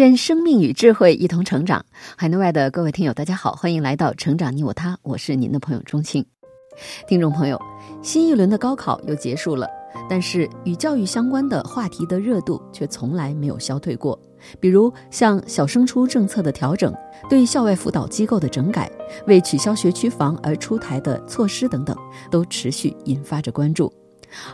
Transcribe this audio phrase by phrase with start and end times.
[0.00, 1.84] 愿生命与智慧一同成长。
[2.16, 6.24] 海内外的各位听友，大家好，欢迎来到《成长你我他》，我是您的朋友钟庆。
[7.06, 7.60] 听众朋友，
[8.00, 9.68] 新一轮的高考又结束了，
[10.08, 14.18] 但是与教育相关的话题的热度却从来没有消退过。
[14.58, 16.94] 比如像小升初政策的调整、
[17.28, 18.90] 对校外辅导机构的整改、
[19.26, 21.94] 为取消学区房而出台的措施等等，
[22.30, 23.92] 都持续引发着关注。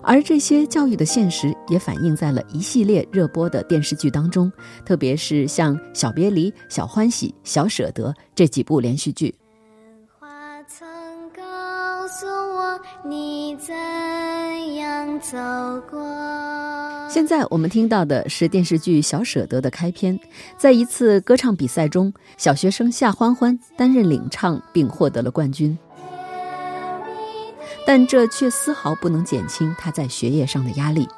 [0.02, 4.50] 而这些教育的现实也反映在了一系列热播的电视剧当中，
[4.84, 9.34] 特别是像《小别离》《小欢喜》《小舍得》这几部连续剧。
[10.18, 10.86] 花曾
[11.34, 13.74] 告诉我你怎
[14.76, 15.36] 样走
[15.90, 15.98] 过。
[17.08, 20.18] 现在我们听到的是电视剧《小舍得》的开篇，
[20.58, 25.76] 在一次歌唱比赛中，小学生夏欢欢担任领唱并获得了冠军。
[27.86, 31.08] 但这却丝毫不能减轻他在学业上的压力。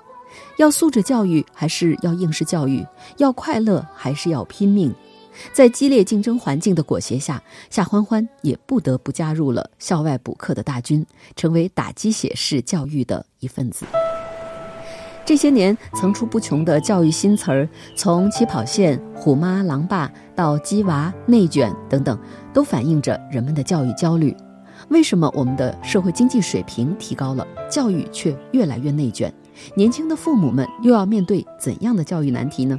[0.59, 2.87] 要素质教育还是要应试教育？
[3.17, 4.95] 要快乐还是要拼命？
[5.53, 11.05] 在激烈竞争环境的裹挟下，夏欢欢也不得不加入了校外补课的大军，
[11.37, 13.87] 成为打鸡血式教育的一份子。
[15.25, 22.19] 这些年层出不穷的教育新词儿，从起跑线、虎妈狼爸到鸡娃、内卷等等，
[22.53, 24.35] 都反映着人们的教育焦虑。
[24.91, 29.33] 为什么我们的社会经济水平提高了，教育却越来越内卷？
[29.75, 32.79] 年轻的父母们又要面对怎样的教育难题呢？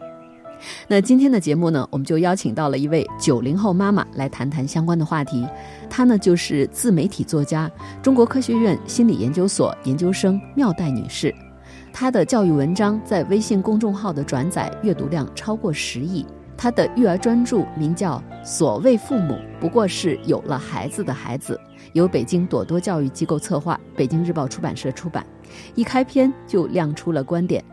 [0.87, 5.47] 那今天的节目呢，我们就邀请到了一位九零后妈妈来谈谈相关的话题。
[5.89, 7.71] 她呢就是自媒体作家、
[8.01, 11.33] 中国科学院心理研究所研究生妙黛女士。
[11.93, 16.25] 她的教育文章在微信公众号的转载阅读量超过十亿。
[16.57, 21.57] 她的育儿专著名叫《所谓父母不过是有了孩子的孩子》。
[21.93, 25.25] 由北京朵朵教育机构策划，北京日报出版社出版。
[25.75, 27.63] 一开篇就亮出了观点：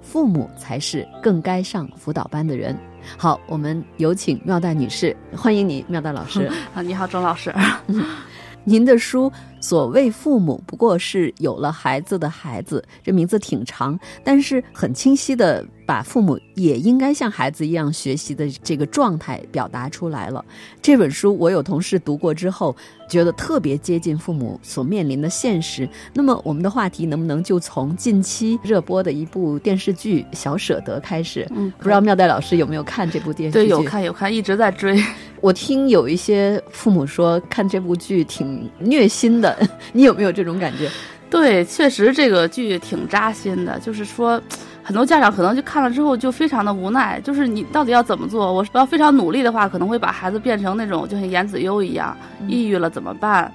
[0.00, 2.76] 父母才是更该上辅导班的人。
[3.16, 6.50] 好，我们有请妙代女士，欢迎你，妙代老师。
[6.74, 7.54] 啊，你好，钟老师。
[8.66, 20.44] 您的书《所谓父母不过是有了孩子的孩子》，这名字挺长，但是很清晰的把父母也应该像孩子一样学习的这个状态表达出来了。
[20.82, 22.76] 这本书我有同事读过之后。
[23.08, 25.88] 觉得特别接近父母所面临的现实。
[26.12, 31.46] 那么，我们的话题能不能就从近期热播的一部电视剧《小舍得》开始？
[31.54, 33.64] 嗯，不知道妙黛老师有没有看这部电视剧？
[33.64, 35.00] 对，有看有看，一直在追。
[35.40, 39.56] 我听有一些父母说看这部剧挺虐心的，
[39.92, 40.90] 你有没有这种感觉？
[41.28, 44.40] 对，确实这个剧挺扎心的，就是说。
[44.86, 48.52] 很多家长可能就看了之后就非常的无奈，就是你到底要怎么做？
[48.52, 53.52] 我要非常努力的话，可能会把孩子变成那种就像严子悠一样，抑郁了怎么办？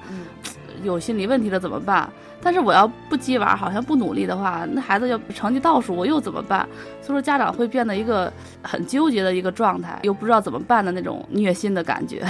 [0.84, 2.10] 有心理问题了怎么办？
[2.44, 6.68] 但是我要不鸡娃，好像不努力的话，那孩子要成绩倒数，我又怎么办？
[7.02, 8.32] 所以说家长会变得一个
[8.62, 12.26] 很纠结的一个状态，又不知道怎么办的那种虐心的感觉。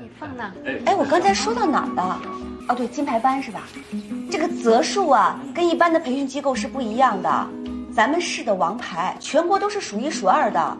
[0.00, 0.50] 你放那？
[0.86, 2.20] 哎，我刚才说到哪儿了？
[2.68, 3.62] 哦，对，金牌班是吧？
[4.30, 7.46] 这个择数啊，跟一般的培训机构是不一样的。
[7.94, 10.76] 咱们市的王牌，全国都是数一数二的。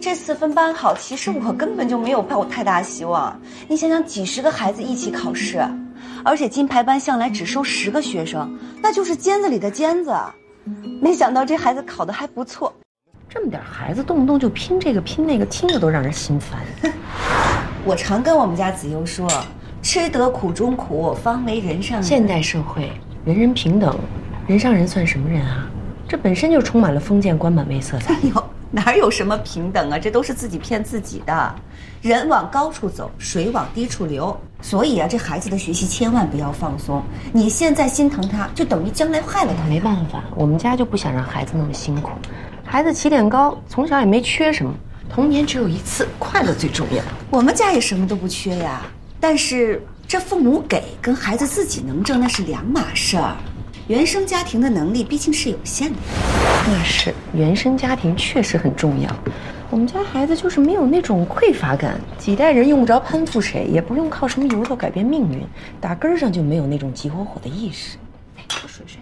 [0.00, 3.38] 这次分班好，其实我根本就没有抱太大希望。
[3.68, 5.64] 你想想，几十个孩子一起考试，
[6.24, 10.14] 而且金牌班向来只收十个学生，那就是尖子里的尖子。
[11.00, 12.74] 没想到这孩子考得还不错。
[13.28, 16.60] 这么点孩子，动不动就拼这个拼那个，听着都让人心烦。
[17.84, 19.28] 我常跟我们家子悠说，
[19.82, 22.02] 吃得苦中苦，方为人上人。
[22.02, 22.90] 现代社会，
[23.24, 23.98] 人人平等，
[24.46, 25.66] 人上人算什么人啊？
[26.08, 28.14] 这本身就充满了封建官本位色彩。
[28.14, 29.98] 哎呦，哪有什么平等啊？
[29.98, 31.54] 这都是自己骗自己的。
[32.00, 34.34] 人往高处走，水往低处流。
[34.60, 37.02] 所以啊，这孩子的学习千万不要放松。
[37.32, 39.64] 你现在心疼他，就等于将来害了他。
[39.68, 42.10] 没办法，我们家就不想让孩子那么辛苦。
[42.64, 44.74] 孩子起点高，从小也没缺什么。
[45.08, 47.02] 童年只有一次，快乐最重要。
[47.30, 48.82] 我们家也什么都不缺呀。
[49.20, 53.36] 但是这父母给跟孩子自己能挣那是两码事儿。
[53.88, 55.96] 原生家庭的能力毕竟是有限的，
[56.66, 59.08] 那是原生家庭确实很重要。
[59.70, 65.42] 我们家孩子就是没有那种匮乏感，几代人用不着攀附谁，也不用靠什么由头改变命运，
[65.80, 67.96] 打根儿上就没有那种急火火的意识。
[68.36, 69.00] 哎，喝水水。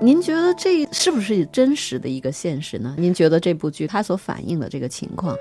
[0.00, 2.96] 您觉得这是不是真实的一个现实呢？
[2.98, 5.36] 您觉得这部剧它所反映的这个情况？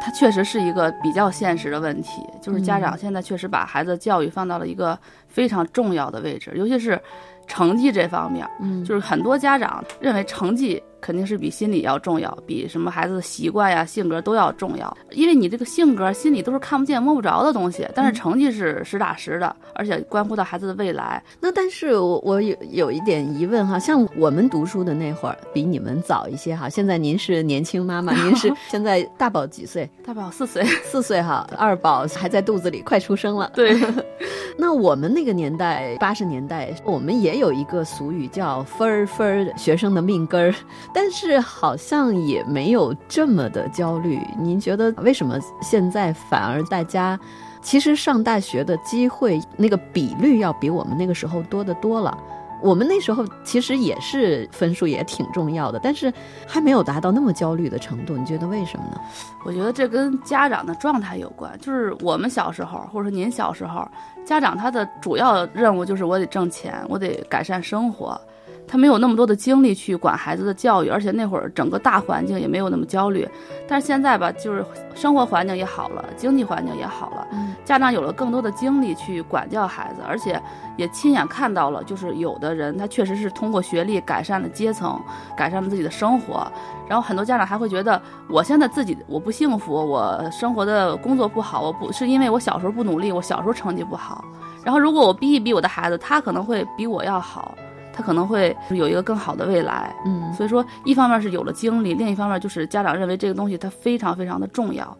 [0.00, 4.98] 它确实是一个比较现实的问题，就是家长现在确实把孩子教育放到了一个
[5.28, 7.00] 非常重要的位置，尤其是
[7.46, 10.82] 成绩这方面，嗯，就是很多家长认为成绩。
[11.06, 14.92] 肯定是比心理要重要，比什么孩子的习惯呀、性格都要重要。
[15.12, 21.22] 因为你这个性格、心理都是看不见、摸不着的东西，但是成绩是实打实的，而且关乎到孩子的未来。
[21.40, 26.68] 那但是我我有有一点疑问哈，像我们读书的那会儿，比你们早一些哈。
[26.68, 29.88] 现在您是年轻妈妈，您是 现在大宝几岁？
[30.04, 33.52] 大宝四岁， 四岁哈，二宝还在肚子里，快出生了。
[33.54, 33.78] 对。
[34.58, 40.54] 那我们那个年代，八十年代，我们也有一个俗语叫“分儿分儿”，学生的命根儿。
[40.96, 44.18] 但是好像也没有这么的焦虑。
[44.38, 47.20] 您觉得为什么现在反而大家
[47.60, 52.16] 其实上大学的机会那个比率要比我们那个时候多得多了？
[52.62, 56.10] 我们那时候其实也是分数也挺重要的，但是
[56.46, 58.16] 还没有达到那么焦虑的程度。
[58.16, 58.98] 你觉得为什么呢？
[59.44, 61.52] 我觉得这跟家长的状态有关。
[61.60, 63.86] 就是我们小时候，或者说您小时候，
[64.24, 68.18] 家长他的主要任务就是我得挣钱，我得改善生活。
[68.68, 73.28] 他没有那么多的精力去管孩子的教育，而且那会儿整个大环境也没有那么焦虑。
[73.68, 74.64] 但是现在吧，就是
[74.94, 77.26] 生活环境也好了，经济环境也好了，
[77.64, 80.40] 家长有了更多的精力去管教孩子，而且
[80.76, 85.00] 也亲眼看到了，就是有的人他确实是通过学历改善了阶层，
[85.36, 86.50] 改善了自己的生活。
[86.88, 94.24] 然后很多家长还会觉得，我现在自己我不幸福，我生活的工作不好，我不是因为我小时候不努力，我小时候成绩不好。
[94.64, 97.54] 然后如果我逼一逼我的孩子，他可能会比我要好。
[97.96, 104.96] 他可能会有一个更好的未来，嗯，所以说一方面是有了经历，另一方面就是家长认为这个东西它非常非常的重要，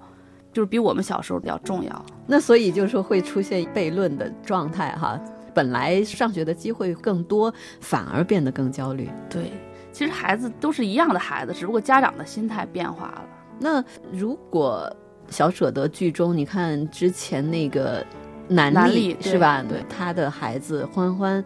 [0.50, 2.04] 就是比我们小时候要重要。
[2.26, 5.20] 那所以就是说会出现悖论的状态哈，
[5.52, 9.10] 本来上学的机会更多，反而变得更焦虑。
[9.28, 9.52] 对，
[9.92, 13.22] 其实孩子都是一样的孩子，只不过家长的心态变化了。
[13.60, 14.90] 那如果
[15.28, 18.04] 小舍得剧中，你看之前那个
[18.48, 19.62] 南丽是吧？
[19.68, 21.44] 对，他的孩子欢欢。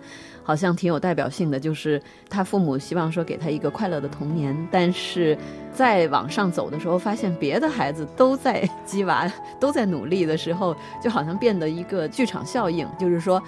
[0.51, 5.39] 好像挺有代表性的，就是他父母希望说给他一个快乐的童年，但是
[5.73, 13.41] 在往上走的时候，发现别的孩子都在鸡娃，都在努力的时候，就好像变得一个剧场效应，就是说，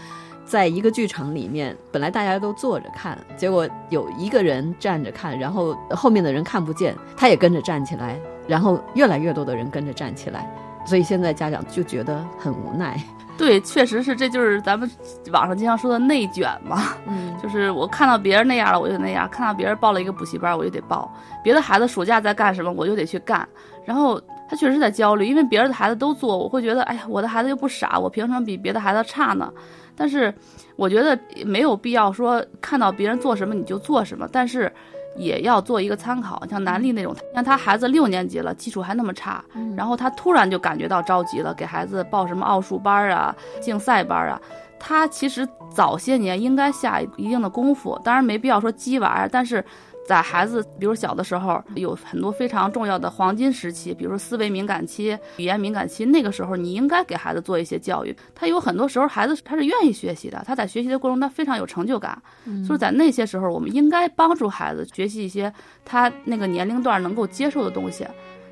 [0.45, 8.17] 在一个剧场里面，本来大家都坐着看，结果有一个人站着看，然后后面的人看不见，他也跟着站起来，
[8.47, 10.49] 然后越来越多的人跟着站起来，
[10.87, 12.97] 所以现在家长就觉得很无奈。
[13.43, 14.89] 对，确实是，这就是咱们
[15.33, 16.95] 网上经常说的内卷嘛。
[17.09, 21.11] 嗯，就是我看到别人那样了，我就那样；看到别人报了一个补习班，我就得报；
[21.43, 23.47] 别的孩子暑假在干什么，我就得去干。
[23.85, 29.53] 然后他确实在焦虑，因为别人的孩子都做，我会觉得，哎呀，我的孩子又不傻，我凭什么比别的孩子差呢？
[29.97, 30.33] 但是
[30.77, 34.72] 我觉得没有必要说看到别人做什么你就做什么，但是。
[35.17, 39.45] 也要做一个参考，像南丽那种，像他孩子六年级了，基础还那么差，
[39.77, 44.41] 然后他突然就感觉到着急了，给孩子报什么奥数班啊、竞赛班啊，
[44.79, 49.65] 他其实早些年应该下一定的功夫，当然没必要说鸡娃，但是。
[50.05, 58.15] 在孩子，比如小的时候，有很多非常重要的黄金时期，比如说思维敏感期、语言敏感期，那个时候你应该给孩子做一些教育。
[58.35, 62.21] 他有很多时候，孩子他是愿意学习的，他在学习的过程中他非常有成就感。
[62.67, 65.53] 就是在那些时候，我们应该帮助孩子学习一些
[65.85, 68.05] 他那个年龄段能够接受的东西，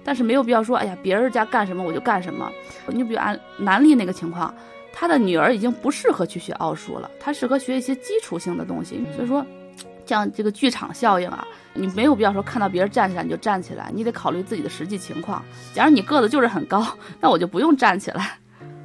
[0.05, 2.49] 但是没有必要说，哎呀，别人家干什么我就干什么。
[2.87, 4.55] 你比如按南丽那个情况，
[4.93, 9.05] 他的女儿已经不适合去学奥数了，他适合学一些基础性的东西。
[9.17, 9.45] 所以说。
[10.11, 15.41] 像这个剧场效应啊，你没有必要说看到别人站起来你就站起来，你得考虑自己的实际情况。
[15.73, 16.85] 假如你个子就是很高，
[17.23, 18.37] 那我就不用站起来。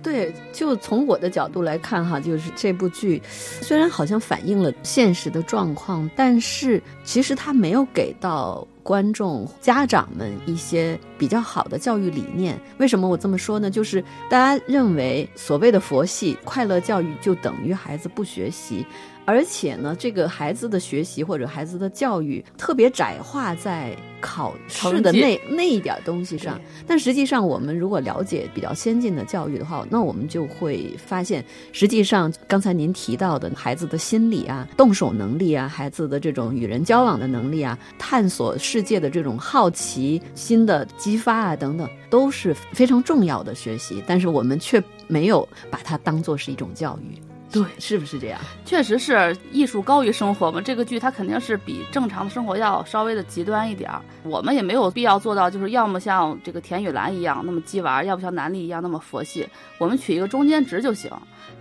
[0.03, 12.55] 对，就从我的角度来看哈，就是这部剧虽然好像反映了现实的状况，但是其实它没有给到观众、家长们一些比较好的教育理念。
[12.77, 13.71] 为什么我这么说呢？
[13.71, 18.85] 就是大家认为所谓的佛系快乐教育就等于孩子不学习。
[19.25, 26.59] 而且呢，这个孩子的学习或者孩子的教育特别窄化在考试的那那一点东西上。
[26.87, 44.03] 但实际上，我们如果了解比较先进的教育的话，那我们就会发现，实际上刚才您提到的孩子的心理啊、动手能力啊、孩子的这种与人交往的能力啊、探索世界的这种好奇心的激发啊等等，都是非常重要的学习。
[44.05, 47.19] 但是我们却没有把它当做是一种教育。
[47.55, 48.39] 对，是不是这样？
[48.65, 50.59] 确实是艺术高于生活嘛。
[50.59, 54.01] 这个剧它肯定是比正常的生活要稍微的极端一点儿。
[54.23, 59.47] 我们也没有必要做到，就是要么像这个田雨岚一样那么鸡娃，要不像南俪一样那么佛系。
[59.77, 61.09] 我们取一个中间值就行。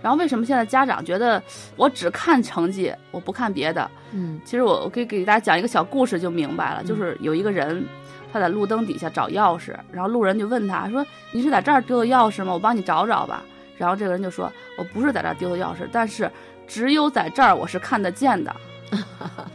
[0.01, 1.41] 然后为什么现在家长觉得
[1.77, 3.89] 我只看成绩，我不看别的？
[4.11, 6.83] 嗯，其实我我可以给大家讲一个小故事就明白了。
[6.83, 7.85] 就是有一个人
[8.33, 12.51] 他在路灯底下找钥匙，然后路人就问他说：“你是在这儿丢的钥匙吗？
[12.51, 13.41] 我帮你找找吧。”
[13.77, 16.29] 然后这个人就说：“我不是在这儿丢的钥匙，但是
[16.67, 18.55] 只有在这儿我是看得见的。”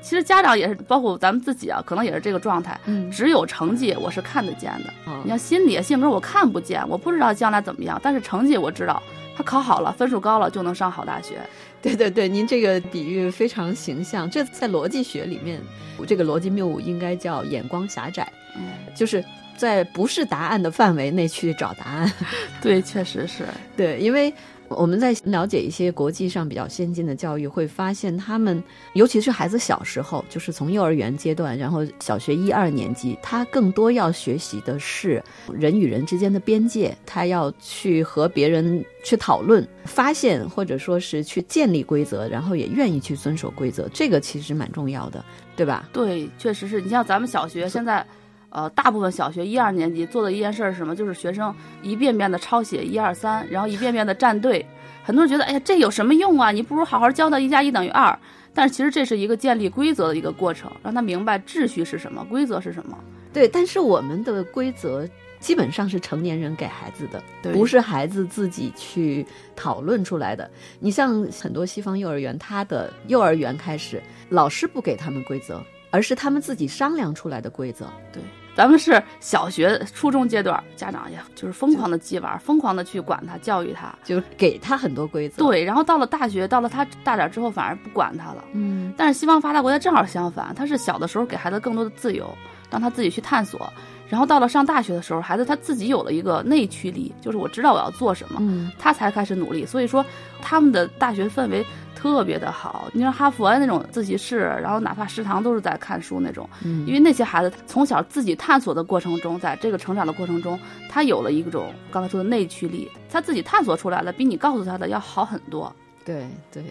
[0.02, 2.78] 其实家长也是，包括咱们自己啊，可能也是这个状态。
[2.86, 4.90] 嗯只有成绩我是看得见的。
[5.06, 9.02] 哦你像心理性格我看不见，我不知道将来怎么样，但是成绩我知道，
[9.36, 11.40] 他考好了，分数高了就能上好大学。
[11.80, 14.28] 对对对，您这个比喻非常形象。
[14.28, 15.60] 这在逻辑学里面，
[16.06, 18.62] 这个逻辑谬误应该叫眼光狭窄，嗯，
[18.94, 19.24] 就是
[19.60, 22.10] 在不是答案的范围内去找答案。
[22.62, 23.44] 对，确实是。
[23.76, 24.32] 对，因为
[24.68, 28.62] 我们在了解一些国际上比较先进的教育，会发现他们，
[28.94, 45.24] 尤其是孩子小时候，就是从幼儿园阶段，然后小学一二年级，他更多要学习的是人与人之间的边界，他要去和别人去讨论、发现，或者说是去建立规则，然后也愿意去遵守规则，这个其实蛮重要的，
[45.56, 45.88] 对吧？
[45.92, 48.06] 对，确实是你像咱们小学现在，
[48.50, 50.95] 呃，大部分小学一二年级做的一件事儿是什么？
[50.95, 54.64] 就是学生一遍遍的抄写一二三，然后一遍遍的站队。
[55.02, 56.50] 很多人觉得，哎呀，这有什么用啊？
[56.50, 58.16] 你不如好好教他一加一等于二。
[58.52, 62.99] 但是其实这是一个建立规则的一个过程，让他明白秩序是什么，规则是什么。
[63.33, 70.50] 对，但是我们的规则基本上是成年人给孩子的，对不是孩子自己去讨论出来的。
[70.80, 77.87] 你像很多西方幼儿园，他的幼儿园开始，老师不给他们规则，而是他们自己商量出来的规则。
[78.12, 78.21] 对，
[78.60, 83.90] 咱们是小学、初中阶段，家长也就是疯狂的激玩，疯狂的去管他、教育他。
[84.04, 88.44] 就给他很多规则。，对，然后到了大学，到了他大点儿之后，反而不管他了。
[88.52, 92.30] 嗯，但是西方发达国家正好相反，他是小的时候给孩子更多的自由，
[92.70, 93.72] 让他自己去探索。
[94.08, 99.64] 然后到了上大学的时候，孩子他自己有了一个内驱力，就是我知道我要做什么，嗯，他才开始努力。
[99.64, 100.04] 所以说，
[100.42, 102.88] 他们的大学氛围特别的好。
[102.92, 110.58] 你像哈佛那种自习室，然后哪怕食堂都是在看书那种，嗯因为那些孩子从小自己探索的过程中，在这个成长的过程中，
[110.88, 115.72] 他有了一种刚才说的内驱力，他自己探索出来了比你告诉他的要好很多。
[116.04, 116.64] 对对，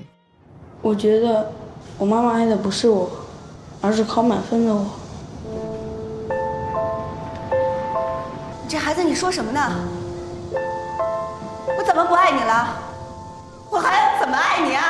[0.82, 1.50] 我觉得
[1.98, 3.10] 我妈妈爱的不是我，
[3.79, 4.86] 而是考满分的我。
[8.70, 9.60] 这孩子，你说什么呢？
[11.76, 12.78] 我怎么不爱你了？
[13.72, 14.84] 我还要怎么爱你啊？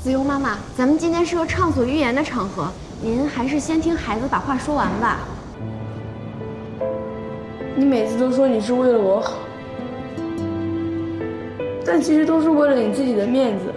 [0.00, 2.70] 子悠妈妈，咱们今天是个畅所欲言的场合，
[3.00, 5.18] 您还是先听孩子把话说完吧。
[7.74, 9.32] 你每次都说你是为了我好，
[11.84, 13.74] 但其实都是为了你自己的面子，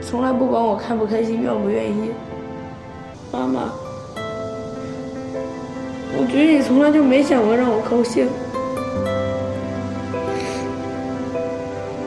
[0.00, 2.12] 从来不管我开不开心、愿不愿意。
[3.32, 3.72] 妈妈，
[6.16, 8.28] 我觉得你从来就没想过让我高兴。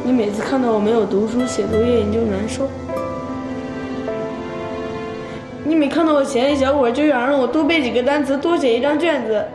[0.04, 2.68] 你每次看到我没有读书、写作业，你就难受。
[5.64, 9.46] 你每看到我闲一小会儿，就想让我多背几个单词，多写一张卷子。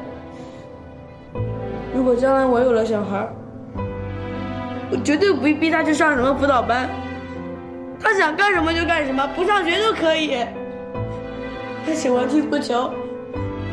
[1.95, 3.33] 如果将来我有了小孩儿，
[4.91, 6.89] 我绝对不会逼他去上什么辅导班，
[7.99, 10.37] 他想干什么就干什么，不上学都可以。
[11.87, 12.91] 他喜欢踢足球，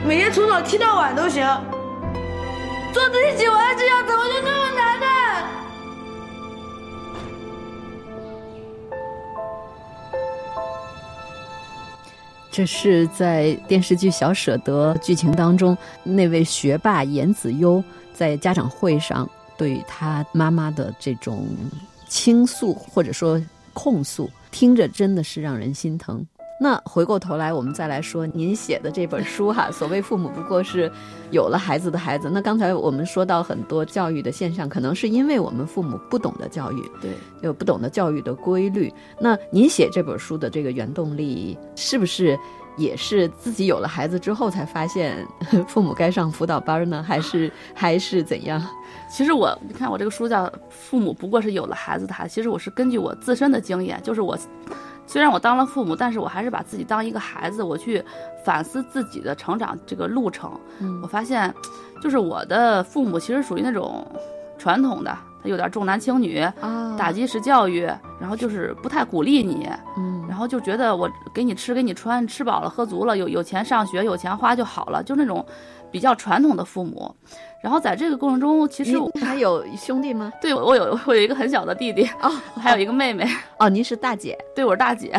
[0.10, 1.46] 每天从早踢到晚都行。
[2.92, 5.06] 做自己喜欢的事情怎么就那么难呢？
[12.50, 21.46] 这是在电视剧《小舍得》剧情当中，那位学霸严子悠在家长会上对他妈妈的这种
[22.08, 23.40] 倾诉或者说
[23.76, 26.26] 控诉，听着真的是让人心疼。
[26.62, 30.92] 那回过头来，我们再来说您写的这本书哈，所谓父母不过是
[31.32, 32.30] 有了孩子的孩子。
[32.30, 37.12] 那刚才我们说到很多教育的现象，可能是因为我们父母不懂得教育，对，
[37.42, 38.94] 有不懂得教育的规律。
[39.20, 42.38] 那您写这本书的这个原动力，是不是
[42.76, 45.26] 也是自己有了孩子之后才发现
[45.66, 47.02] 父母该上辅导班呢？
[47.02, 48.62] 还是还是怎样？
[49.10, 54.38] 其实我，你看我这个书叫《父母不过是有了孩子的孩子》，其实我是根据我自身的经验，就是我
[55.12, 58.04] 虽然我当了父母，但是我还是把自己当一个孩子，我去
[58.46, 60.52] 反思自己的成长这个路程。
[60.80, 61.52] 嗯我发现，
[62.00, 64.06] 就是我的父母其实属于那种
[64.60, 67.90] 传统的，他有点重男轻女，啊打击式教育，
[68.20, 75.46] 然后就是不太鼓励你，嗯然后后就觉得我给你吃给你穿，吃饱了喝足了，有有钱上学有钱花就好了，就那种
[75.92, 77.14] 比较传统的父母。
[77.62, 80.32] 然后在这个过程中，其实我还有兄弟吗？
[80.42, 83.28] 对我有我有一个很小的弟弟哦，还有一个妹妹。
[83.58, 84.38] 哦，您是大姐？
[84.56, 85.14] 对，我是大姐。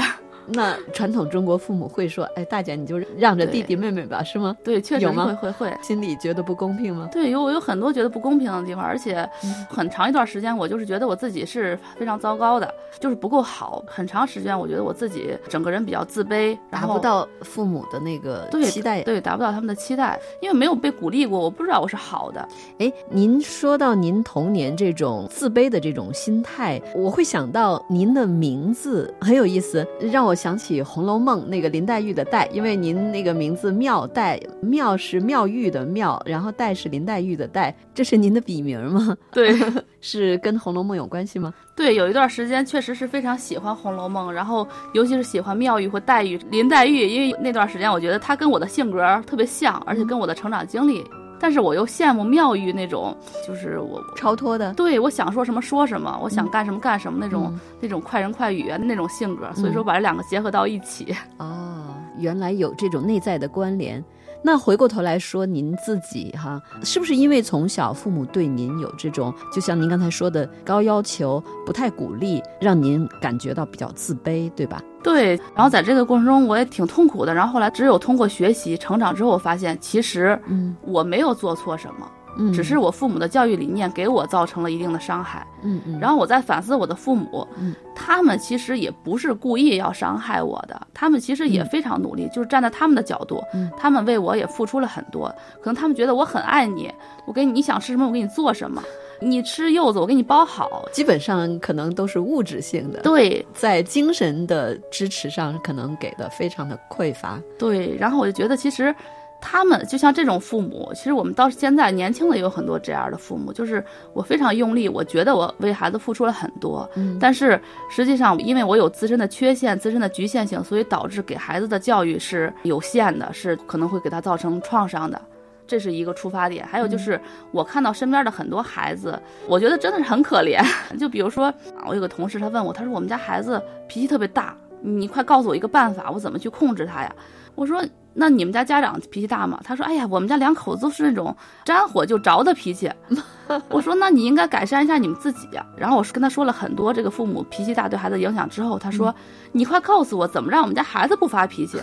[0.52, 5.26] 那传统中国父母会说：“哎，大姐你就让着弟弟妹妹吧，是吗？”对，确实有吗？
[5.26, 7.08] 会会会，心里觉得不公平吗？
[7.12, 9.28] 对，有我有很多觉得不公平的地方，而且
[9.68, 13.82] 很长一段时间，我就是觉得我自己是非常糟糕的，就是不够好。
[13.86, 22.48] 很长时间，我觉得我自己整个人比较自卑，达不到父母的那个期待，对，达不到他们的期待，因为没有被鼓励过，我不知道我是好的。
[22.78, 31.42] 哎，您说到您童年这种自卑的这种心态，我会想到您的名字很有意思，让我想起《红楼梦》。
[31.44, 39.14] 那个林黛玉的黛，因为您那个名字妙黛，妙是妙玉的妙，然后黛是林黛玉的黛，这是您的笔名吗？
[39.30, 39.54] 对，
[40.00, 41.52] 是跟《红楼梦》有关系吗？
[41.76, 51.04] 对，有一段时间确实是非常喜欢《红楼梦》，然后尤其是喜欢妙玉或黛玉、林黛玉，因为那段时间我觉得她跟我的性格特别像，而且跟我的成长经历。
[51.40, 53.16] 但是我又羡慕妙玉那种，
[53.46, 61.16] 就是我超脱的，对我想说什么说什么，我想干什么干什么那种那种快人快语的那种性格，所以说把这两个结合到一起。
[61.38, 64.04] 哦，原来有这种内在的关联。
[64.42, 74.82] 那回过头来说，您自己哈，是不是因为从小父母对您有这种，就像您刚才说的高要求，不太鼓励，让您感觉到比较自卑，对吧？
[75.02, 75.36] 对。
[75.54, 77.34] 然后在这个过程中，我也挺痛苦的。
[77.34, 82.10] 然后后来，只有通过学习成长之后，我发现其实，嗯，我没有做错什么。
[82.10, 82.19] 嗯，
[82.52, 85.46] 只是我父母的教育理念给我造成了一定的伤害。
[85.62, 95.28] 嗯嗯，然后我在反思我的父母，嗯，他们其实也不是故意要伤害我的，他们其实也非常努力，就是站在他们的角度，嗯，他们为我也付出了很多。
[95.60, 96.90] 可能他们觉得我很爱你，
[97.26, 98.82] 我给你你想吃什么我给你做什么，
[99.20, 103.00] 你吃柚子我给你包好，基本上可能都是物质性的。
[103.00, 107.38] 对，在精神的支持上可能给的非常的匮乏。
[107.58, 108.94] 对，然后我就觉得其实。
[109.40, 113.82] 他们就像这种父母，其实我们到现在年轻的也有很多这样的父母，就是
[114.12, 125.20] 我非常用力，我觉得我为孩子付出了很多，嗯，但是实际上因为我有自身的缺陷、自身的局限性，所以导致给孩子的教育是有限的，是可能会给他造成创伤的，
[125.66, 126.66] 这是一个出发点。
[126.66, 127.18] 还有就是
[127.50, 129.18] 我看到身边的很多孩子，
[129.48, 130.62] 我觉得真的是很可怜。
[130.98, 131.52] 就比如说，
[131.86, 137.14] 我有个同事，他问我，他说我们家孩子脾气特别大，你快告诉我一个办法，我怎么去控制他呀？
[137.54, 137.84] 我说。
[138.12, 139.60] 那你们家家长脾气大吗？
[139.62, 142.90] 他说：“哎呀，我们家两口子都是那种沾火就着的脾气。
[143.70, 149.14] ”我说：“那你应该改善一下你们自己呀。”然后我是跟他说了很多这个父母脾气大对孩子影响之后，他说
[149.52, 151.80] ：“你快告诉我怎么让我们家孩子不发脾气。”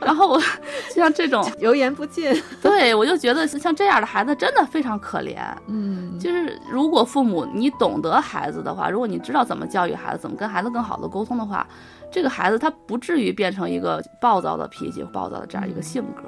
[0.00, 0.42] 然后我
[0.92, 5.38] 像这种油盐不进，对我就觉得像这样的孩子真的非常可怜。
[5.68, 11.64] 嗯，就是如果父母你懂得孩子的话，如果你知道怎么教育孩子，怎么跟孩子更好的沟通的话。
[12.10, 16.22] 这个孩子他不至于变成一个暴躁的脾气、暴躁的这样一个性格，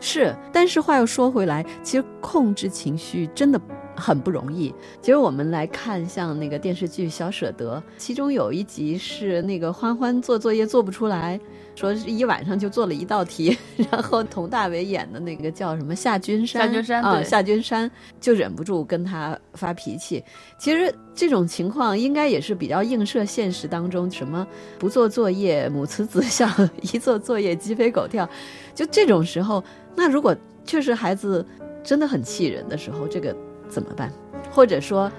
[0.00, 0.34] 是。
[0.52, 3.60] 但是话又说回来，其实控制情绪真的
[3.96, 4.72] 很不容易。
[5.00, 11.40] 其实我们来看，像那个电视剧《小舍得》，其中有一集是那个欢欢做作业做不出来。
[11.74, 13.54] 说是一晚上就做了一道题，
[13.92, 20.24] 然后佟大为演的那个叫什么夏君山，夏君山啊，夏君山就忍不住跟他发脾气。
[20.58, 24.46] 其实这种情况应该也是比较映射现实当中，什么
[24.78, 26.48] 不做作业母慈子孝，
[26.80, 28.26] 一做作业鸡飞狗跳。
[28.74, 29.62] 就这种时候，
[29.94, 31.44] 那如果确实孩子
[31.84, 33.36] 真的很气人的时候，这个
[33.68, 34.12] 怎么办？
[34.50, 35.10] 或者说，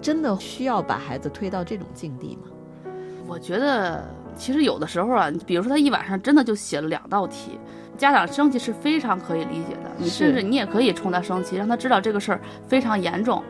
[0.00, 2.92] 真的需要把孩子推到这种境地吗？
[3.26, 4.04] 我觉得。
[4.36, 7.56] 其实有的时候啊，比如说他一晚上真的就写了两道题，
[7.96, 9.88] 家长生气是非常可以理解的。
[9.96, 13.40] 你甚至你也可以冲他生气，让他知道这个事儿非常严重。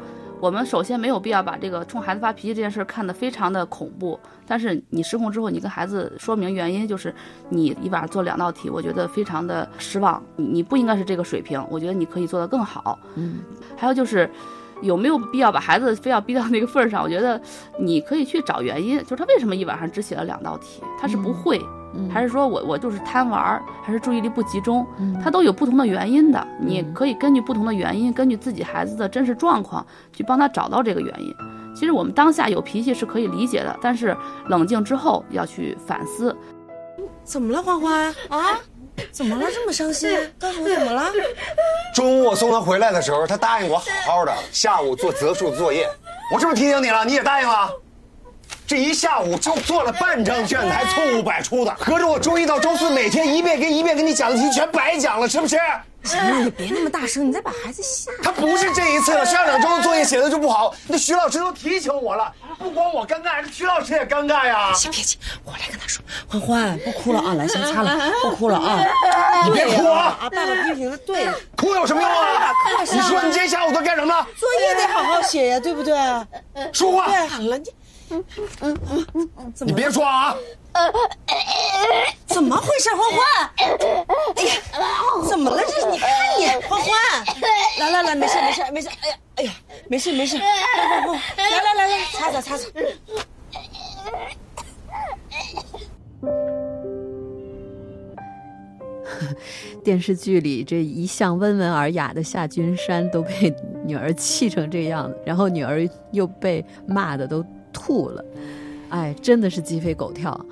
[0.41, 4.19] 我们首先没有必要把这个冲孩子发脾气这件事看得非常的恐怖。
[4.47, 7.15] 但是你失控之后，你跟孩子说明原因，就是
[7.49, 10.23] 你一晚上做两道题，我觉得非常的失望。
[10.37, 12.99] 你你不应该是这个水平，我觉得你可以做得更好。
[13.15, 13.39] 嗯，
[13.77, 14.29] 还有就是。
[14.83, 17.03] 有没有必要把孩子非要逼到那个份儿上？
[17.03, 17.41] 我觉得
[17.79, 20.83] 你可以去找原因，就是他为什么一晚上只写了两道题？
[21.01, 21.61] 他是不会，
[22.13, 24.87] 还是说我我就是贪玩，还是注意力不集中？
[25.23, 26.47] 他都有不同的原因的。
[26.61, 31.35] 你可以根据不同的原因，根据自己孩子的真实状况去帮他找到这个原因。
[31.75, 34.17] 其实我们当下有脾气是可以理解的，但是
[34.49, 36.37] 冷静之后要去反思。
[37.25, 38.61] 怎么了，欢欢啊？
[39.15, 39.47] 怎么了？
[39.49, 40.11] 这么伤心？
[40.41, 41.05] 告诉我怎么了？
[41.95, 45.89] 中午我送他回来的时候，他答应我好好的，下午做择数作业。
[46.33, 47.71] 我是不是提醒你了，你也答应了。
[48.67, 55.57] 这一下午就做了半张卷子，还错误百出的，合着我周一到周四每天一遍跟一遍跟你讲的题全白讲了，是不是？
[56.05, 58.11] 行了，你别那么大声，你再把孩子吓。
[58.23, 64.73] 他不是这一次了，上两周的作业写的就不好，那徐老师都提醒我了，不光我尴尬，徐老师也尴尬呀。
[64.73, 66.05] 行别急，我来跟他说。
[66.29, 68.85] 欢欢，不哭了啊，来先擦了，不哭了啊。
[69.47, 70.19] 你别哭啊！
[70.21, 72.53] 啊，爸爸批评的对， 哭有什么用啊？
[72.91, 74.27] 你说你今天下午都干什么了？
[74.39, 75.95] 作业得好好写呀，对不对？
[76.73, 77.07] 说话。
[77.07, 77.65] 对，好了，你，
[78.11, 78.25] 嗯
[78.61, 78.79] 嗯
[79.15, 80.35] 嗯，你别说啊。
[82.27, 83.19] 怎么回事，欢欢？
[84.37, 84.51] 哎呀，
[85.29, 85.89] 怎么了这？
[85.91, 86.09] 你看
[86.39, 86.91] 你，欢欢，
[87.79, 88.89] 来来来，没事没事没事。
[88.89, 89.53] 哎呀哎呀，
[89.89, 90.37] 没事没事。
[90.37, 90.45] 来
[91.37, 92.69] 来来来，擦擦擦擦。
[99.85, 108.25] 电视剧里这一向温文尔雅的夏君山都被女儿气成这样，然后女儿又被骂的都吐了。
[108.95, 110.47] 哎，真的是鸡飞狗跳，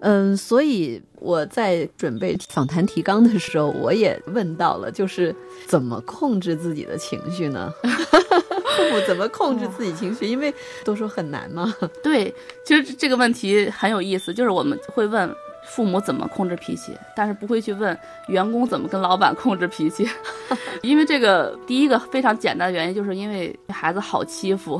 [0.00, 5.34] 嗯，所以我在准备访谈提纲的时候，我也问到了，就是
[5.66, 7.72] 怎么控制自己的情绪呢？
[7.82, 10.26] 父母怎么控制自己情绪？
[10.26, 10.52] 因为
[10.84, 11.74] 都说很难嘛。
[12.04, 12.32] 对，
[12.66, 20.06] 其实这个问题很有意思，就是我们会问父母怎么控制脾气，但是不会去问员工怎么跟老板控制脾气，
[20.82, 24.78] 因为这个第一个非常简单的原因，就是因为孩子好欺负。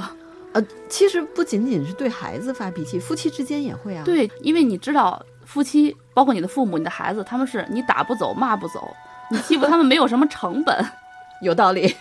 [0.56, 4.02] 呃，其实不仅仅是对孩子发脾气，夫妻之间也会啊。
[4.06, 8.90] 对，因为你知道，夫妻包括你的父母、你的孩子，他们是你打不走、骂不走，
[9.30, 10.74] 你欺负他们没有什么成本，
[11.42, 11.94] 有道理。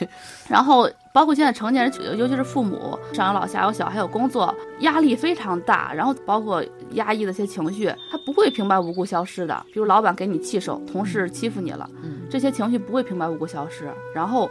[0.47, 9.65] 然后包括现在成年人，尤其是父母，上有老下有小，还有工作压力非常大，然后包括压抑的一些情绪，他不会平白无故消失的。
[9.73, 11.89] 比如老板给你气受，同事欺负你了，
[12.29, 13.91] 这些情绪不会平白无故消失。
[14.13, 14.49] 然后。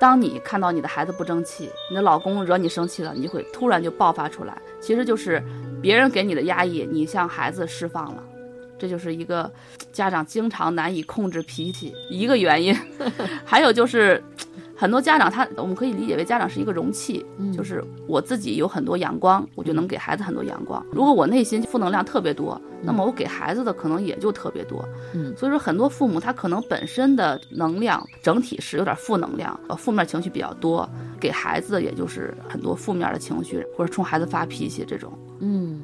[0.00, 4.56] 当你看到你的孩子不争气，你的老公惹你生气了，你会突然就爆发出来。
[4.80, 5.40] 其实就是
[5.80, 8.24] 别人给你的压抑，你向孩子释放了，
[8.78, 9.52] 这就是一个
[9.92, 12.74] 家长经常难以控制脾气一个原因。
[13.44, 14.24] 还有就是。
[14.80, 17.22] 很多家长，他我们可以理解为家长是一个容器，
[17.54, 20.82] 就是我自己有很多阳光，我就能给孩子很多阳光。
[20.90, 24.82] 如果我内心负能量特别多，那么我给孩子的可能也就特别多。
[25.12, 30.88] 嗯，所以说很多父母他可能本身的能量整体是有点负能量，呃，负面情绪比较多，
[31.20, 35.12] 给孩子的也就是很多负面的情绪，或者冲孩子发脾气这种。
[35.40, 35.82] 嗯。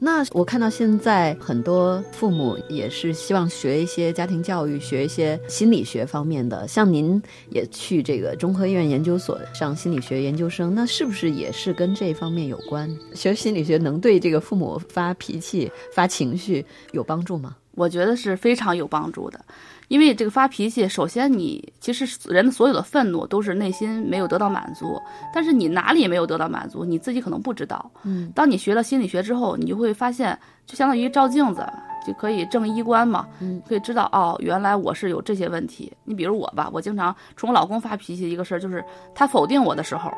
[0.00, 6.66] 那我看到现在很多父母也是希望学一些家庭教育，学一些心理学方面的。
[6.68, 12.88] 像您也去这个中科院研究所上心理学研究生，那是不是也是跟这方面有关？
[13.12, 17.56] 学心理学能对这个父母发脾气、发情绪有帮助吗？
[17.74, 19.40] 我觉得是非常有帮助的。
[19.88, 25.00] 因为这个发脾气，首先你其实人的所有的愤怒都是内心没有得到满足，
[25.32, 27.90] 但是你哪里没有得到满足，你自己可能不知道。
[28.04, 31.66] 嗯，当你学了心理学之后，你就会发现，就相当于照镜子，
[32.06, 33.26] 就可以正衣冠嘛。
[33.40, 35.90] 嗯，可以知道哦，原来我是有这些问题。
[36.04, 40.12] 你比如我吧，我经常冲我老公发脾气，一个事儿就是他否定我的时候，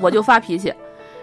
[0.00, 0.72] 我就发脾气。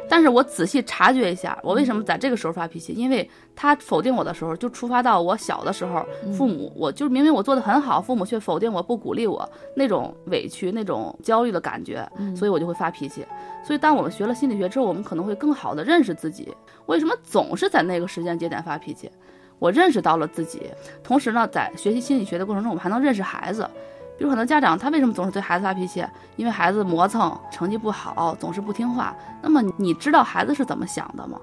[0.09, 2.93] 但是我仔细察觉一下，我为什么在这个时候发脾气？
[2.93, 6.05] 因为他否定我的时候，就触发到我小的时候，
[6.37, 13.25] 父母，我就明明我做的很好，父母却否定我，不鼓励我，那种委屈、那种焦虑的感觉，所以我就会发脾气。
[13.65, 16.53] 所以，当我们学了心理学之后，我们可能会更好的认识自己，
[16.85, 19.09] 为什么总是在那个时间节点发脾气？
[19.57, 20.61] 我认识到了自己，
[21.01, 23.67] 同时呢，在学习心理学的过程中，我们还能认识孩子。
[24.17, 26.05] 比如很多家长，他为什么总是对孩子发脾气？
[26.37, 29.13] 因为孩子磨蹭，成绩不好，总是不听话。
[29.41, 31.39] 那么你知道孩子是怎么想的吗？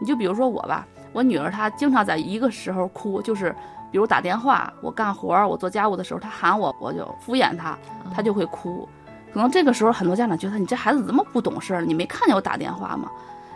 [0.00, 3.54] 你就比如说我吧，我女儿她经常在一个时候哭，就是
[3.90, 7.76] 比如打电话，我干活儿，我做家务的时候，她喊我，我就敷衍她，
[8.14, 8.88] 她就会哭。
[9.32, 11.82] 可能这个时候很多家长觉得你这孩子怎么不懂事儿？
[11.82, 13.10] 你没看见我打电话吗？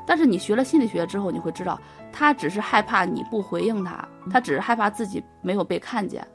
[0.06, 1.80] 但是你学了心理学之后，你会知道，
[2.12, 6.26] 他只是害怕你不回应他，他只是害怕自己没有被看见。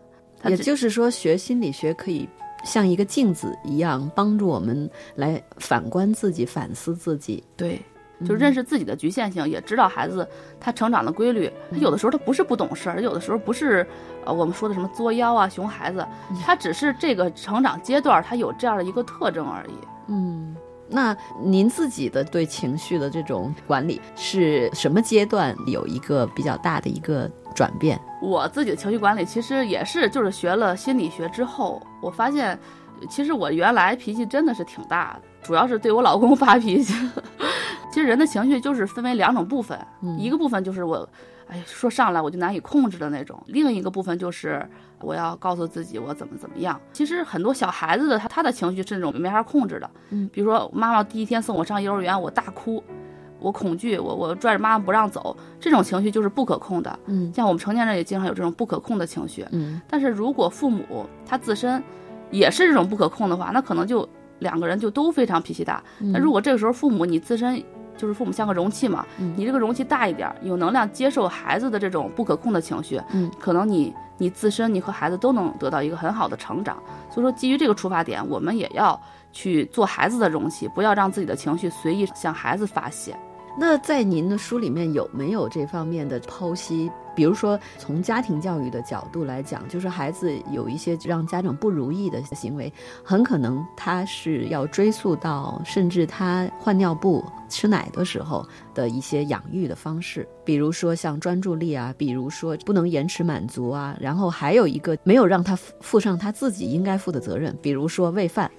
[0.49, 2.27] 也就是说，学心理学可以
[2.63, 7.43] 像一个镜子一样，帮助我们来反观自己、反思自己。
[7.55, 7.81] 对，
[8.25, 10.27] 就认识自己的局限性，也知道孩子
[10.59, 11.51] 他成长的规律。
[11.71, 13.85] 他有的时候他不是不懂事儿，有的时候不是
[14.25, 16.05] 呃我们说的什么作妖啊、熊孩子，
[16.43, 19.73] 他只是这个成长阶段他有这样的一个特征而已。
[20.07, 20.55] 嗯。
[20.87, 27.99] 那您自己的对情绪的这种管理是什么阶段有一个比较大的一个转变？
[28.21, 32.57] 我自己的情绪管理其实也是，就是学了心理学之后，我发现，
[33.09, 36.93] 其实我原来脾气真的是挺大的，主要是对我老公发脾气。
[37.91, 39.79] 其实人的情绪就是分为两种部分，
[40.17, 41.07] 一个部分就是我。
[41.47, 43.41] 哎，说上来我就难以控制的那种。
[43.47, 44.67] 另一个部分就是
[44.99, 46.79] 我要告诉自己我怎么怎么样。
[46.91, 49.89] 其实很多小孩子的他他的情绪是那种没法控制的。
[50.09, 52.83] 嗯，比如说妈妈第一天送我上幼儿园，我大哭，
[53.39, 56.99] 我恐惧，我我拽着妈妈不让走，这种情绪就是不可控的。
[57.05, 59.45] 嗯，像我们成年人也经常有这种不可控的情绪。
[59.51, 61.83] 嗯，但是如果父母他自身
[62.31, 64.07] 也是这种不可控的话，那可能就
[64.39, 65.83] 两个人就都非常脾气大。
[65.99, 67.63] 那如果这个时候父母你自身
[67.97, 69.05] 就是父母像个容器嘛，
[69.35, 76.77] 你这个容器大一点，有能量接受孩子的这种不可控的情绪，嗯，可能你你自身你和孩子都能得到一个很好的成长。
[77.09, 78.99] 所以说，基于这个出发点，我们也要
[79.31, 83.15] 去做孩子的容器，不要让自己的情绪随意向孩子发泄。
[83.57, 86.91] 那在您的书里面有没有这方面的剖析？
[87.15, 108.51] 比如说，从家庭教育的角度来讲，就是孩子有一些让家长不如意的行为，很可能他是要追溯到甚至他换尿布、吃奶的时候的一些养育的方式，比如说像专注力啊，比如说不能延迟满足啊，然后还有一个没有让他负上他自己应该负的责任，比如说喂饭。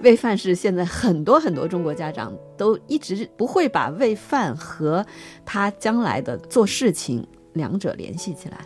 [0.00, 5.04] 喂饭是现在很多很多中国家长都一直不会把喂饭和
[5.44, 8.58] 他将来的做事情两者联系起来。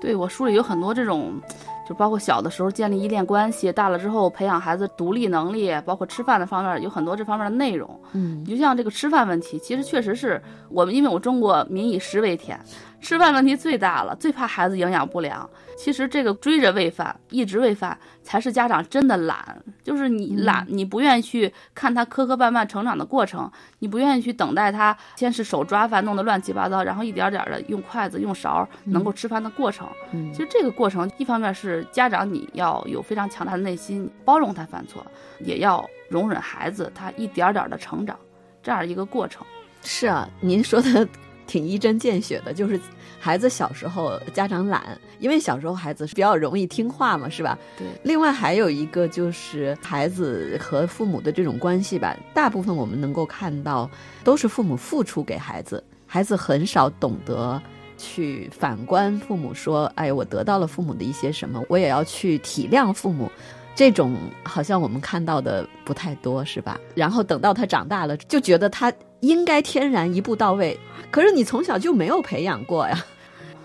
[0.00, 1.40] 对我书里有很多这种，
[1.88, 8.00] 就包括小的时候建立依恋关系，大了之后培养孩子独立能力，包括吃饭的方面有很多这方面的内容。
[8.12, 12.58] 嗯，就像这个吃饭问题，其实确实是我们，因为我中国民以食为天。
[13.00, 15.48] 吃饭问题最大了，最怕孩子营养不良。
[15.76, 19.60] 其实这个追着喂饭，一直喂饭，才是家长真的懒。
[19.82, 29.88] 就是你懒，你不愿意去看他磕磕绊绊成长的过程，你不愿意去等待他先是手抓饭弄得乱七八糟，然后一点点的用筷子用勺能够吃饭的过程。
[30.12, 35.06] 嗯其实这个过程，一方面是家长你要有非常强大的内心，包容他犯错，
[35.40, 38.18] 也要容忍孩子他一点点的成长，
[38.62, 39.46] 这样一个过程。
[39.82, 41.06] 是啊，您说的。
[41.44, 42.80] 挺一针见血的，就是
[43.20, 47.58] 孩子小时候家长懒，因为小时候孩子是比较容易听话嘛，是吧？
[47.76, 47.86] 对。
[48.04, 53.90] 另外还有一个就是孩子和父母的这种关系吧，大部分我们能够看到
[54.24, 57.60] 都是父母付出给孩子，孩子很少懂得
[58.02, 63.30] 去反观父母，说：“哎，我得到了父母的一些什么，我也要去体谅父母。”
[63.74, 66.78] 这种好像我们看到的不太多，是吧？
[66.94, 70.78] 然后等到他长大了，就觉得他应该天然一步到位。
[71.10, 73.04] 可是你从小就没有培养过呀。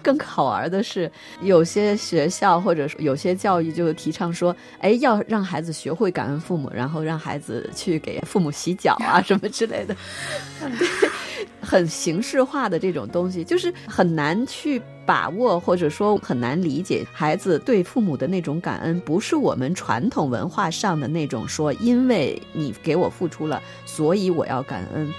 [0.08, 9.94] 更好玩的是，有些学校或者有些教育就提倡说，哎，要让孩子学会感恩父母，然后让孩子去给父母洗脚啊什么之类的，
[11.60, 25.14] 很形式化的这种东西，就是很难去把握，或者说很难理解孩子对父母的那种感恩，不是我们传统文化上的那种说，因为你给我付出了，所以我要感恩。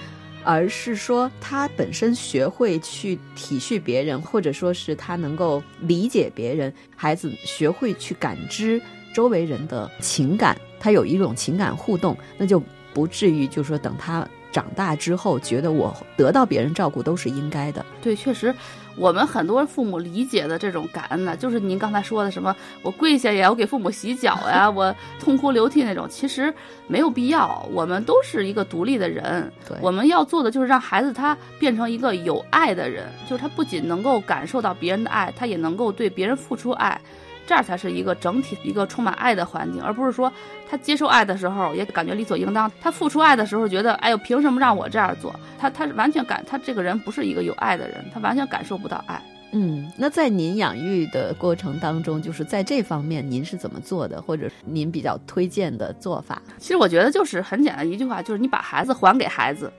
[0.51, 6.73] 而是说，他本身学会去体恤别人，或者说是他能够理解别人。
[6.97, 8.81] 孩子学会去感知
[9.13, 12.63] 周围人的情感，他有一种情感互动，那就
[12.95, 17.85] 不至于就是说等他长大之后，觉得我得到别人照顾都是应该的。
[18.03, 18.55] 对，确实。
[18.97, 26.53] 我们很多父母理解的这种感恩呢，就是您刚才说的什么，我跪下也要给父母洗脚呀， 我痛哭流涕那种，其实
[26.89, 27.65] 没有必要。
[27.73, 37.01] 我们都是一个独立的人，我们要做的就是让孩子他变成一个有爱的人，就是他不仅能够感受到别人的爱，他也能够对别人付出爱。
[37.49, 40.31] 这样才是一个整体、一个充满爱的环境，而不是说
[40.69, 45.35] 他接受爱的时候也感觉理所应当，他付出爱的时候觉得，哎呦，凭什么让我这样做？
[45.59, 49.19] 他他完全感，他这个人不是一个有爱的人，他完全感受不到爱。
[49.53, 56.43] 嗯，那在您养育的过程当中，就是在这方面您是怎么做的，或者您比较推荐的做法？
[56.59, 59.73] 其实我觉得就是很简单一句话，就是你把孩子还给孩子，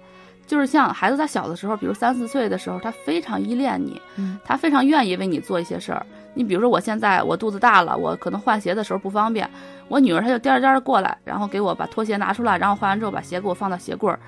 [0.49, 4.01] 就是像孩子他小的时候，比如三四岁的时候，他非常依恋你，
[4.43, 6.03] 他非常愿意为你做一些事儿。
[6.33, 9.47] 你比如说，我现在我肚子大了，我可能换鞋的时候不方便，
[9.89, 14.19] 我女儿她就颠颠的过来，然后给我把拖鞋拿出来，然后换完之后把鞋给我放到鞋柜儿。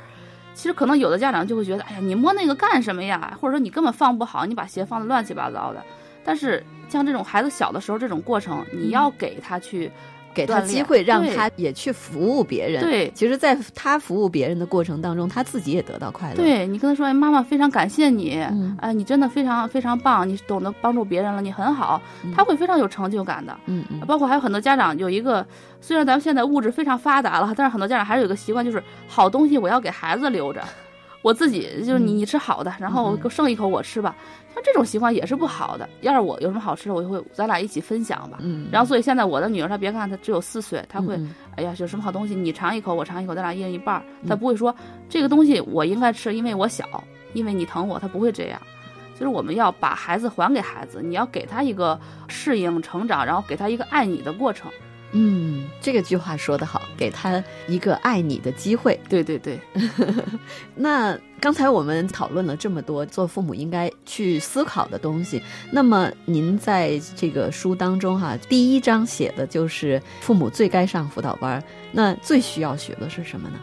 [0.53, 3.35] 其实可能有的家长就会觉得，哎呀，你摸那个干什么呀？
[3.41, 5.83] 或者说你根本放不好，你把鞋放的乱七八糟的。
[6.23, 9.91] 但是像这种孩子小的时候这种过程，你要给他去。
[10.33, 12.81] 给他机会，让他也去服务别人。
[12.83, 16.35] 对，其实，在他服务别人的过程当中，他自己也得到快乐。
[16.35, 18.41] 对你跟他说：“哎，妈妈非常感谢你，
[18.79, 22.01] 哎，你真的非常非常棒，你懂得帮助别人了，你很好。”
[22.35, 23.55] 他会非常有成就感的。
[23.65, 23.99] 嗯嗯。
[24.01, 25.45] 包括还有很多家长有一个，
[25.79, 30.61] 虽然咱们现在物质非常发达了，但是很多家长还是有个习惯，就是好东西我要给孩子留着。
[31.21, 34.15] 我自己就是你，你吃好的，然后剩一口我吃吧。
[34.53, 35.87] 像这种习惯也是不好的。
[36.01, 38.39] 要是我有什么好吃的，我就会咱俩一起分享吧。
[38.41, 38.67] 嗯。
[38.71, 41.19] 然后，所以现在我的女儿，她别看她只有四岁，她会，
[41.55, 44.03] 哎呀，有什么好东西，你尝一口，我尝一口，咱俩一人一半。
[44.27, 44.75] 她不会说
[45.07, 46.85] 这个东西我应该吃，因为我小，
[47.33, 48.61] 因为你疼我，她不会这样。
[49.13, 54.71] 就是我们要把孩子还给孩子，你要给他一个适应成长，然后给他一个爱你的过程。
[55.13, 58.99] 嗯，这个句话说得好，给他一个爱你的机会。
[59.09, 59.59] 对对对。
[60.75, 73.55] 那刚才我们讨论了这么多做父母应该去思考的东西，那么您在这个书当中哈，第一章写的就是父母最该上辅导班，那最需要学的是什么呢？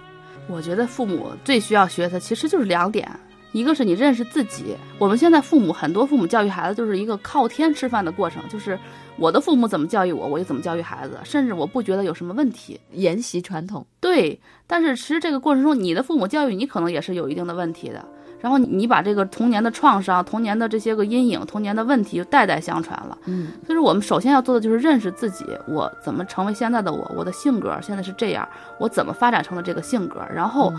[0.49, 3.09] 我觉得父母最需要学的其实就是两点。
[3.53, 8.79] 一个是你认识自己，我们现在父母很多父母教育孩子就是一个靠天吃饭的过程，就是
[9.17, 13.87] 我的父母怎么教育我，我就怎么教育孩子，甚至我不觉得有什么问题，沿袭传统。
[14.01, 18.05] 对，但是其实这个过程中，你的父母教育你可能也是有一定的问题的，
[18.39, 23.17] 然后你把这个童年的创伤、童年的这些个阴影、童年的问题代代相传了。
[23.25, 28.47] 嗯，所以说我们首先要做的就是认识自己，我怎么成为现在的我，我的性格现在是这样，
[28.79, 30.71] 我怎么发展成了这个性格，然后。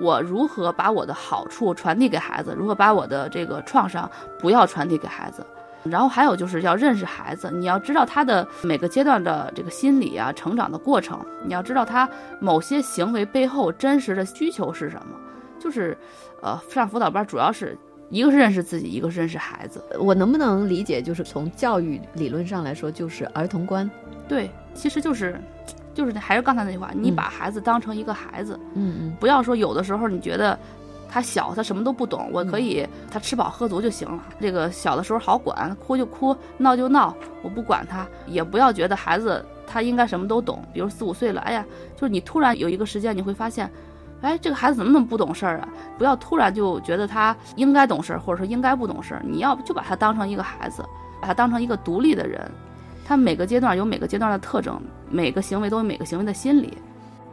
[0.00, 2.54] 我如何把我的好处传递给孩子？
[2.56, 5.44] 如何把我的这个创伤不要传递给孩子？
[5.84, 12.08] 然后还有就是要认识孩子，你要知道他的每个阶段的这个心理啊，成长的过程，你要知道他
[12.40, 15.16] 某些行为背后真实的需求是什么。
[15.60, 15.96] 就是，
[16.42, 17.78] 呃，上辅导班主要是
[18.10, 19.84] 一个是认识自己，一个是认识孩子。
[19.98, 23.88] 我能不能理解，就是从教育理论上来说，就是儿童观？
[24.28, 25.40] 对，其实就是。
[25.96, 30.56] 就是还是刚才那句话，你把孩子当成一个孩子，嗯嗯，不要说有的时候你觉得
[31.08, 34.22] 他小，他什么都不懂，我可以他吃饱喝足就行了。
[34.38, 38.06] 这个小的时候好管，哭就哭，闹就闹，我不管他。
[38.26, 43.70] 也不要觉得孩子他应该什么都懂，比如四五岁了，哎呀，就是你突然有一个时间你会发现，
[44.20, 45.68] 哎，这个孩子怎么那么不懂事儿啊？
[45.96, 49.22] 不要突然就觉得他应该懂事儿，或者说应该不懂事儿。
[49.24, 50.84] 你要就把他当成一个孩子，
[51.20, 52.50] 把他当成一个独立的人。
[53.06, 56.76] 他每个阶段有每个阶段的特征，每个行为都有每个行为的心理。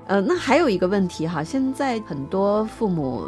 [0.05, 3.25] 呃，那还有一个问题哈，现在很多父母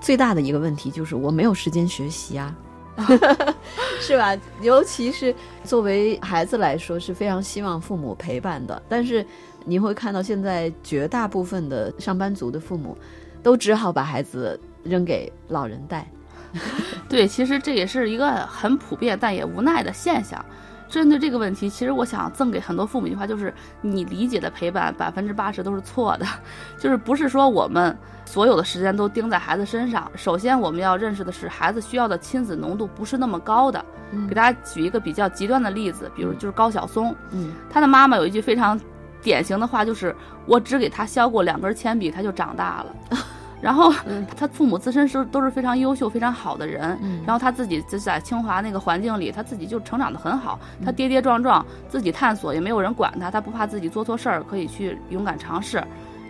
[0.00, 2.52] 最大的一个问题就是我没有时间学习啊，
[4.00, 4.36] 是吧？
[4.60, 8.82] 尤其是作为孩子来说，是非常希望父母陪伴的。
[8.88, 9.24] 但是
[9.64, 12.98] 你会看到现在绝大部分的上班族的父母，
[13.40, 16.10] 都只好把孩子扔给老人带。
[17.08, 20.44] 对，其实这也是一个很普遍但也无奈的现象。
[20.94, 26.26] 针对这个问题，其实我想赠给很多父母一句话，就是你理解的陪伴百分之八十都是错的，
[26.78, 30.08] 就是不是说我们所有的时间都盯在孩子身上。
[30.14, 33.84] 首先，我们要认识的是，孩子需要的亲子浓度不是那么高的。
[34.28, 38.80] 给大家举一个比较极端的例子，比如就是高晓松，嗯，他的妈妈有一句非常
[39.20, 40.14] 典型的话，就是
[40.46, 42.94] 我只给他削过两根铅笔，他就长大了。
[43.64, 43.90] 然后，
[44.36, 46.98] 他父母自身是都是非常优秀、非常好的人。
[47.26, 50.60] 然后他自己就在清华那个环境里，他自己就成长得很好。
[50.84, 55.82] 他跌跌撞撞，自己探索，也没有人管他，他不怕自己做错事儿，可以去勇敢尝试。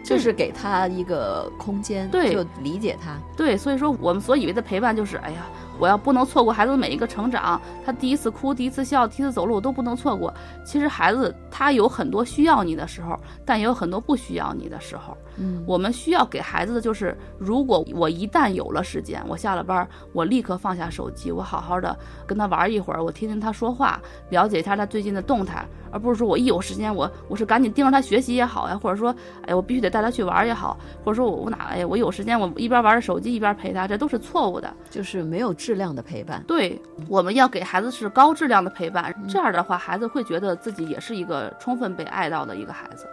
[0.04, 3.16] 就是给他一个空间，对，就理解他。
[3.36, 5.38] 对，所以说我们所以为的陪伴，就是哎呀。
[5.78, 10.32] 我要不能错过孩子的每一个成长，他第一次哭，第一次笑，第一次走路，我都不能错过。
[10.64, 15.16] 其实孩子他有很多需要你的时候，但也有很多不需要你的时候。
[15.36, 29.12] 嗯，我们需要给孩子的就是，如果我一旦有了时间，我下了班，我立刻放下手机，我好好的跟他玩一会儿，我听听他说话，了解一下他最近的动态，而不是说我一有时间，我我是赶紧盯着他学习也好呀，或者说，
[29.44, 35.52] 哎，我必须得带他去玩也好，或者说我我哪哎，我有时间，我一边玩着手机一边陪他，这都是错误的，就是没有。
[35.64, 43.06] 质量的陪伴，对，我们要给孩子是高质量的陪伴，这样的话，孩子会觉得自己也是一个充分被爱到的一个孩子。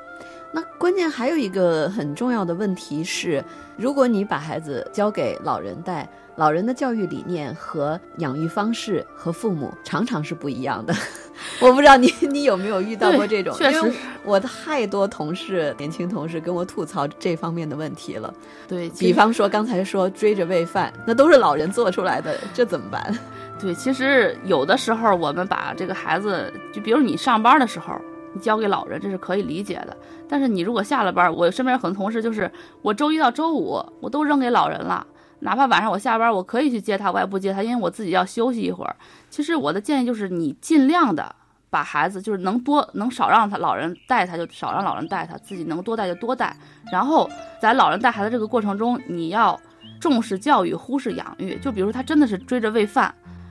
[0.52, 3.42] 那关键还有一个很重要的问题是，
[3.78, 6.06] 如果你把孩子交给老人带。
[6.42, 10.92] 老人的教育理念和养育方式和父母常常是不一样的，
[11.62, 13.56] 我不知道你 你有没有遇到过这种？
[13.56, 13.94] 确实，
[14.26, 18.34] 我太多同事年轻同事跟我吐槽这方面的问题了。
[18.68, 23.16] 对比方说刚才说追着喂饭，那都是老人做出来的，这怎么办？
[23.62, 27.94] 对，其实有的时候我们把这个孩子，就比如你上班的时候，
[28.34, 29.96] 你交给老人，这是可以理解的。
[30.28, 32.52] 但是你如果下了班，我身边有很多同事，就是
[32.82, 35.06] 我周一到周五我都扔给老人了。
[35.42, 38.96] 哪怕晚上我下班，我可以去接他，我也不接他，因为我自己要休息一会儿。
[39.30, 41.36] 其实我的建议就是，你尽量的
[41.70, 46.56] 把孩子，就是能多能少让他老人带他，就少让老人带他，自己能多带就多带。
[46.92, 49.60] 然后在老人带孩子这个过程中，你要
[50.00, 51.58] 重视教育，忽视养育。
[51.58, 53.06] 就比如他真的是追着喂饭，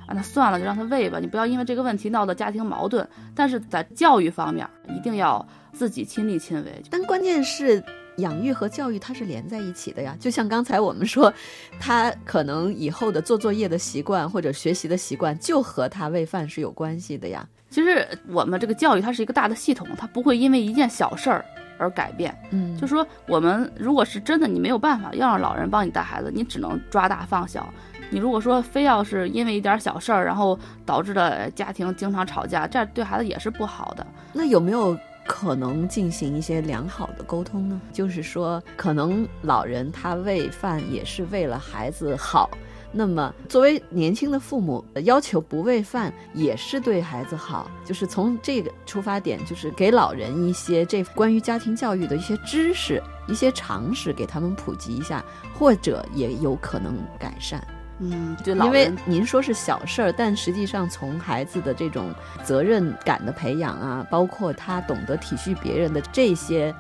[0.07, 1.19] 啊，那算了，就让他喂吧。
[1.19, 3.09] 你不要因为这个问题闹到家庭矛盾。
[3.35, 6.83] 但是在教育方面，一定要自己亲力亲为。
[6.89, 7.83] 但关键是。
[8.21, 11.33] 养育和教育它是连在一起的呀，就像刚才我们说，
[11.79, 17.47] 他可能以后的做作业的习惯或者学习的习惯，就和他喂饭是有关系的呀。
[17.69, 21.45] 其实我们这个教育它是一个大的系统，它不会因为一件小事儿
[21.79, 22.37] 而改变。
[22.51, 27.73] 嗯，就说我们如果是真的你没有办法要让老人帮你带孩子，你只能抓大放小。
[28.13, 34.05] 你如果说非要是因为一点小事儿，然后导致的家庭经常吵架，这样对孩子也是不好的。
[34.33, 34.99] 那有没有？
[35.31, 37.81] 可能进行一些良好的沟通呢？
[37.93, 42.51] 就是说，可能老人他喂饭也是为了孩子好。
[42.93, 47.71] 那么，作为年轻的父母，要求不喂饭也是对孩子好。
[47.85, 55.25] 就是从这个出发点，就是给老人一些这关于家庭教育的一些知识、一些常识，给他们普及一下，
[55.57, 57.65] 或者也有可能改善。
[58.03, 66.75] 嗯，对，老因为您说是小事儿，但实际上从孩子的这种责任感的培养啊，包括他懂得体恤别人的这些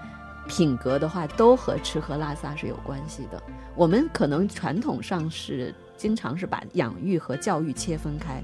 [0.49, 3.43] 品格的话，都和吃喝拉撒是有关系的。
[3.77, 8.43] 我们可能传统上是经常是把养育和教育切分开，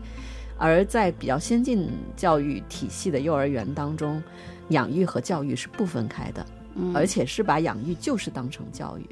[0.58, 4.22] 而在比较先进教育体系的幼儿园当中，
[4.68, 9.06] 养育和教育是不分开的，嗯而且是把养育就是当成教育。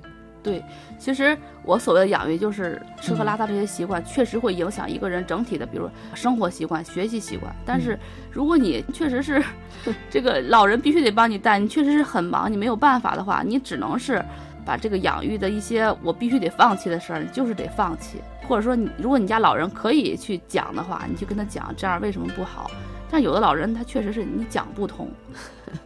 [0.44, 0.62] 对，
[0.98, 7.50] 其实我所谓的养育，就是吃喝拉撒这些习惯，确实会影响一个人整体的，比如生活习惯、学习习惯。
[7.64, 7.98] 但是，
[8.30, 9.42] 如果你确实是
[10.10, 14.22] 这个老人必须得帮你带，你确实是很忙，你没有办法的话，你只能是
[14.66, 18.18] 把这个养育的一些我必须得放弃的事儿，你就是得放弃。
[18.46, 22.70] 或者说你，如果你家老人可以去讲的话，你去跟他讲这样为什么不好。
[23.14, 25.08] 但有的老人他确实是你讲不通，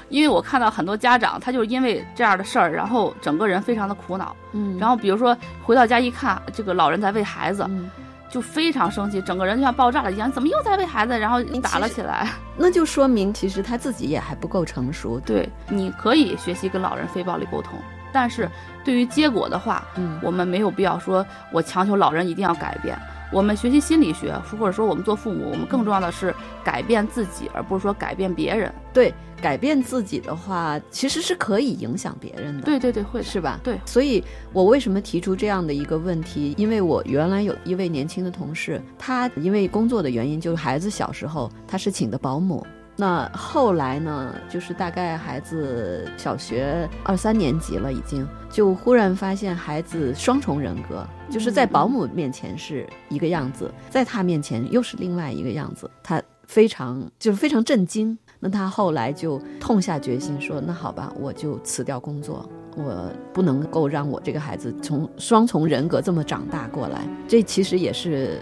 [0.08, 4.34] 因为我看到很多家长，他就是因为这样的事儿，然后整个人非常的苦恼。
[4.54, 7.90] 嗯然后比如说回到家一看，这个老人在喂孩子，嗯
[8.30, 11.18] 就非常生气，整个人就像爆炸了一样，怎么又在喂孩子？
[11.18, 12.26] 然后打了起来。
[12.56, 15.20] 那就说明其实他自己也还不够成熟。
[15.20, 17.78] 对，你可以学习跟老人非暴力沟通，
[18.10, 18.48] 但是
[18.82, 22.98] 对于结果的话，嗯我们没有必要说我强求老人一定要改变。
[23.30, 28.72] 我们学习心理学，或者说我们做父母，我们更重要的是改变自己，而不是说改变别人。
[28.92, 32.64] 对，改变自己的话，其实是可以影响别人的。
[32.64, 33.60] 对对对，会的是吧？
[33.62, 36.54] 对所以我为什么提出这样的一个问题？
[36.56, 42.66] 因为我原来有一位年轻的同事，他因为工作的原因，就是孩子小时候他是请的保姆。
[43.00, 58.18] 那后来呢，就是大概孩子小学二三年级了，已经就忽然发现孩子双重人格，就是在保姆面前是一个样子，在他面前又是另外一个样子，他非常就是非常震惊。
[58.40, 68.40] 那他后来就痛下决心说：“那好吧，我就辞掉工作，我不能够让我这个孩子从双重人格这么长大过来。”这其实也是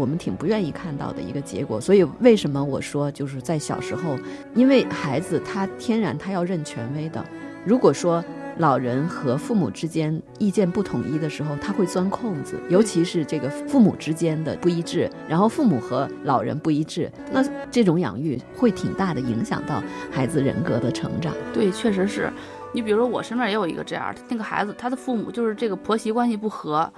[0.00, 1.80] 我们挺不愿意看到的一个结果。
[1.80, 4.16] 所以为什么我说就是在小时候，
[4.54, 7.24] 因为孩子他天然他要认权威的，
[7.64, 8.24] 如果说。
[8.58, 21.32] 老人和父母之间意见不统一的时候，他会钻空子，尤其是这个父母之间的不一致，然后父母和老人不一致，那这种养育会挺大的影响到孩子人格的成长。
[21.54, 22.30] 对，确实是。
[22.74, 26.92] 你比如说，我身边也有一个这样的，那个孩子，他的父母就是这个婆媳关系不和，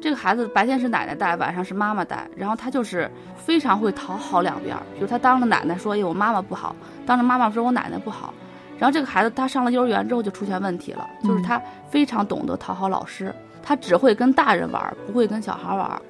[0.00, 6.74] 这个孩子白天是奶奶带，晚上是妈妈带，然后他就是非常会讨好两边儿，比如他当着奶奶说，哎，我妈妈不好，
[7.04, 8.32] 当着妈妈说我奶奶不好。
[8.78, 16.00] 然后这个孩子他上了幼儿园之后就出现问题了，就是他非常懂得讨好老师，他只会跟大人玩，不会跟小孩玩。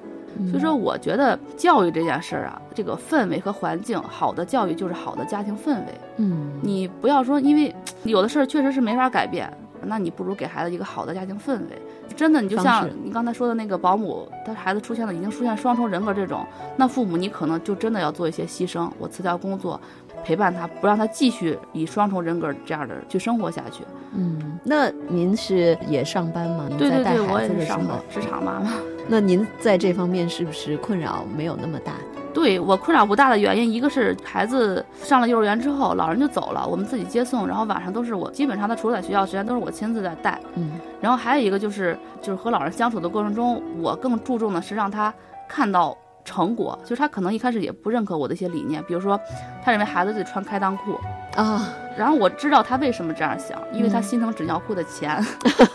[0.51, 5.99] 所以说，我觉得教育这件事儿啊，这个氛围和环境，好的教育就是好的家庭氛围。
[6.17, 9.51] 嗯，你不要说，因为有的事儿确实是没法改变，
[9.85, 11.81] 那你不如给孩子一个好的家庭氛围。
[12.15, 19.79] 真的，你就像你刚才说的那个保姆，他孩子出现了已经出现双重人格这种，那父母你可能就真的要做一些牺牲，我辞掉工作。
[20.21, 23.85] 陪伴他，不让他继续以双重人格这样的去生活下去。
[24.13, 26.65] 嗯，那您是也上班吗？
[26.67, 28.73] 您对对对，在带孩我也是上子的时候，职场妈妈。
[29.07, 31.93] 那您在这方面是不是困扰没有那么大？
[32.33, 40.39] 对我困扰不大的原因，一个是孩子上了幼儿园之后，老人就走了，我们自己接送，然后晚上都是我，基本上他除了在学校时间都是我亲自在带。
[40.55, 40.71] 嗯，
[41.01, 45.13] 然后还有一个就是，就是和老人相处的过程中，我更注重的是让他
[45.47, 49.19] 看到成果，就是他可能一开始也不认可我的一些理念，比如说，
[49.63, 50.99] 他认为孩子得穿开裆裤，
[51.35, 55.23] 啊，然后我知道他为什么这样想，因为他嗯心疼纸尿裤的钱。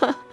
[0.00, 0.14] 嗯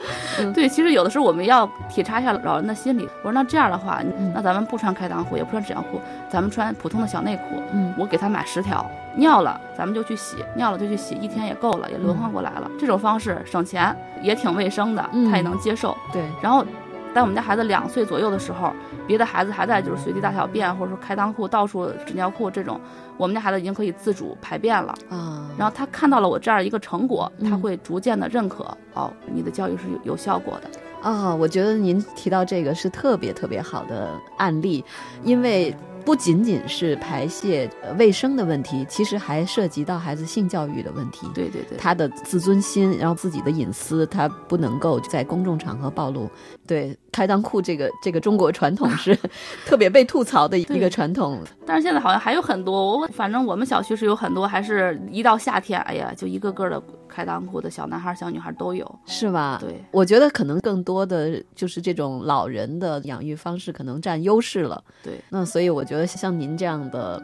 [0.53, 3.07] 对，其实有的时候我们要体察一下老人的心理。
[3.23, 7.61] 我说那这样的话，嗯那咱们不穿开裆裤，也不穿纸尿裤，咱们穿普通的小内裤。
[7.73, 8.85] 嗯我给他买十条，
[9.15, 12.69] 尿了咱们就去洗，尿了就去洗，一天也够了，也轮换过来了。
[12.79, 15.95] 这种方式省钱，也挺卫生的，嗯他也能接受。
[16.11, 16.65] 对，然后，
[17.13, 18.71] 在我们家孩子两岁左右的时候，
[19.05, 22.79] 别的孩子还在就是随地大小便，或者说开裆裤、到处纸尿裤这种，
[23.17, 24.95] 我们家孩子已经可以自主排便了。
[25.09, 30.69] 啊，然后他看到了我这样一个成果，他嗯会逐渐的认可，哦，你的教育是有有效果的。
[31.01, 34.85] 啊，我觉得您提到这个是特别特别好的案例，
[35.23, 41.27] 因为不仅仅是排泄、呃卫生的问题，其实还涉及到孩子性教育的问题。
[41.33, 46.29] 对对对，他的自尊心，然后自己的隐私，他不能够在公众场合暴露。
[46.67, 49.17] 对，开裆裤这个这个中国传统是
[49.65, 51.39] 特别被吐槽的一个传统。
[51.65, 56.81] 但是现在好像还有很多，我反正我们小区是有很多，还是一到夏天，哎呀，就一个个的
[57.11, 59.57] 开裆裤的小男孩、小女孩都有，是吧？
[59.59, 64.81] 对，我觉得可能更多的就是这种老人的养育方式可能占优势了。
[65.03, 67.21] 对，那所以我觉得像您这样的，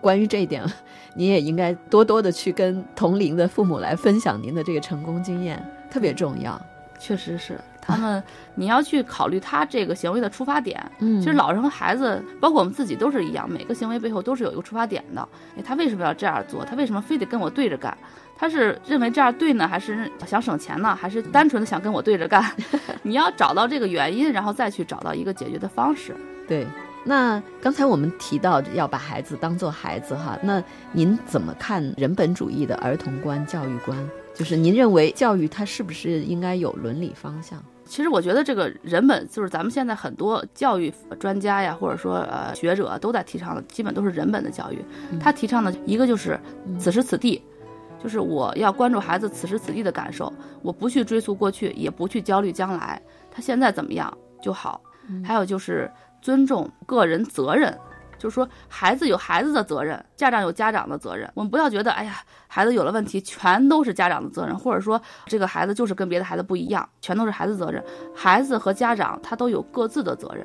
[0.00, 0.64] 关于这一点，
[1.16, 5.60] 你也应该多多的去跟同龄的父母来分享您的这个成功经验，
[5.90, 6.60] 特别重要。
[7.00, 8.22] 确实是他们，
[8.54, 10.78] 你要去考虑他这个行为的出发点。
[11.00, 15.28] 嗯，其实老人和孩子，包括我们自己都是一样，每个行为背后都是有一个出发点的。
[15.56, 16.64] 哎，他为什么要这样做？
[16.64, 17.96] 他为什么非得跟我对着干？
[18.36, 20.94] 他是认为这样对呢，还是想省钱呢？
[20.94, 22.44] 还是单纯的想跟我对着干？
[23.02, 26.14] 你要找到这个原因，然后再去找到一个解决的方式。
[26.46, 26.64] 对，
[27.04, 30.62] 那刚才我们提到要把孩子当做孩子哈，那
[30.92, 33.96] 您怎么看人本主义的儿童观、教育观？
[34.34, 37.60] 就是您认为教育它是不是应该有伦理方向？
[37.88, 44.78] 其实我觉得这个人本就是咱们现在很多教育专家呀，或者说呃学者都在提倡的，基本都是人本的教育。
[45.18, 46.38] 他提倡的一个就是
[46.78, 47.42] 此时此地，
[48.02, 50.30] 就是我要关注孩子此时此地的感受，
[50.62, 54.80] 我不去追溯过去，也不去焦虑将来，他现在怎么样就好。
[55.24, 57.76] 还有就是尊重个人责任。
[58.18, 61.30] 就是说，孩子有孩子的责任，家长有家长的责任。
[61.34, 62.16] 我们不要觉得，哎呀，
[62.46, 67.82] 孩子有了问题，全都是家长的责任，或者说这个孩子就是跟别的孩子不一样，全都是孩子责任。
[68.14, 70.44] 孩子和家长他都有各自的责任。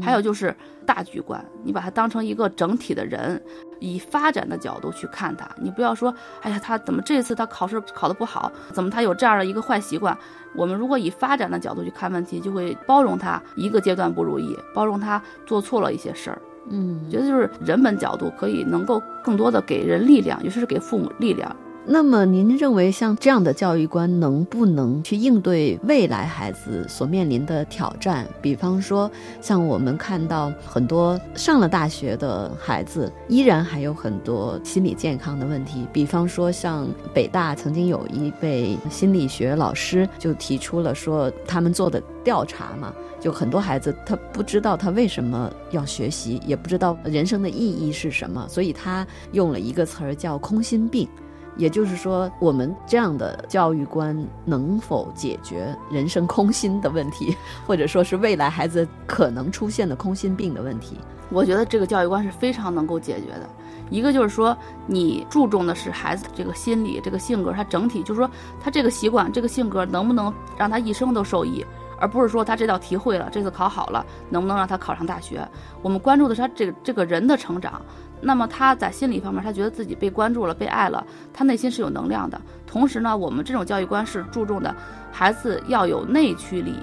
[0.00, 0.56] 还有就是
[0.86, 3.42] 大局观，你把他当成一个整体的人，
[3.78, 5.46] 以发展的角度去看他。
[5.60, 8.50] 你不要说，哎呀，他怎么这次他考试考得不好？
[8.72, 10.16] 怎么他有这样的一个坏习惯？
[10.54, 16.40] 我们如果以发展的角度去看问题，就会包容他一个阶段不如意，包容他做错了一些事儿。
[16.68, 21.54] 嗯，觉得就是人本角度可以能够更多的给人力量，尤其是给父母力量。
[21.84, 28.26] 那么您认为像这样的教育观能不能去应对未来孩子所面临的挑战？
[28.40, 29.10] 比方说，
[29.40, 35.86] 像我们看到很多上了大学的孩子，依然还有很多心理健康的问题。
[35.92, 51.08] 比方说，像北大曾经有一位心理学老师就提出了说，他们做的调查嘛，就很多孩子他不知道他为什么要学习，也不知道人生的意义是什么，所以他用了一个词儿叫“空心病”。
[51.56, 57.36] 也就是说，我们这样的教育观能否解决人生空心的问题，
[57.66, 60.98] 或者说是未来孩子可能出现的空心病的问题？
[61.30, 63.48] 我觉得这个教育观是非常能够解决的。
[63.90, 71.64] 一个就是说，你注重的是孩子这个心理、这个性格，他整体就是说他这个习惯、这个性格能不能让他一生都受益，
[71.98, 75.46] 而不是说他这道题会了，这次考好了，能不能让他考上大学？
[75.82, 77.82] 我们关注的是他这个这个人的成长。
[78.22, 82.40] 那么他在心理方面，他觉得自己被关注了、被爱了，他内心是有能量的。
[82.66, 84.74] 同时呢，我们这种教育观是注重的，
[85.10, 86.76] 孩子要有内驱力。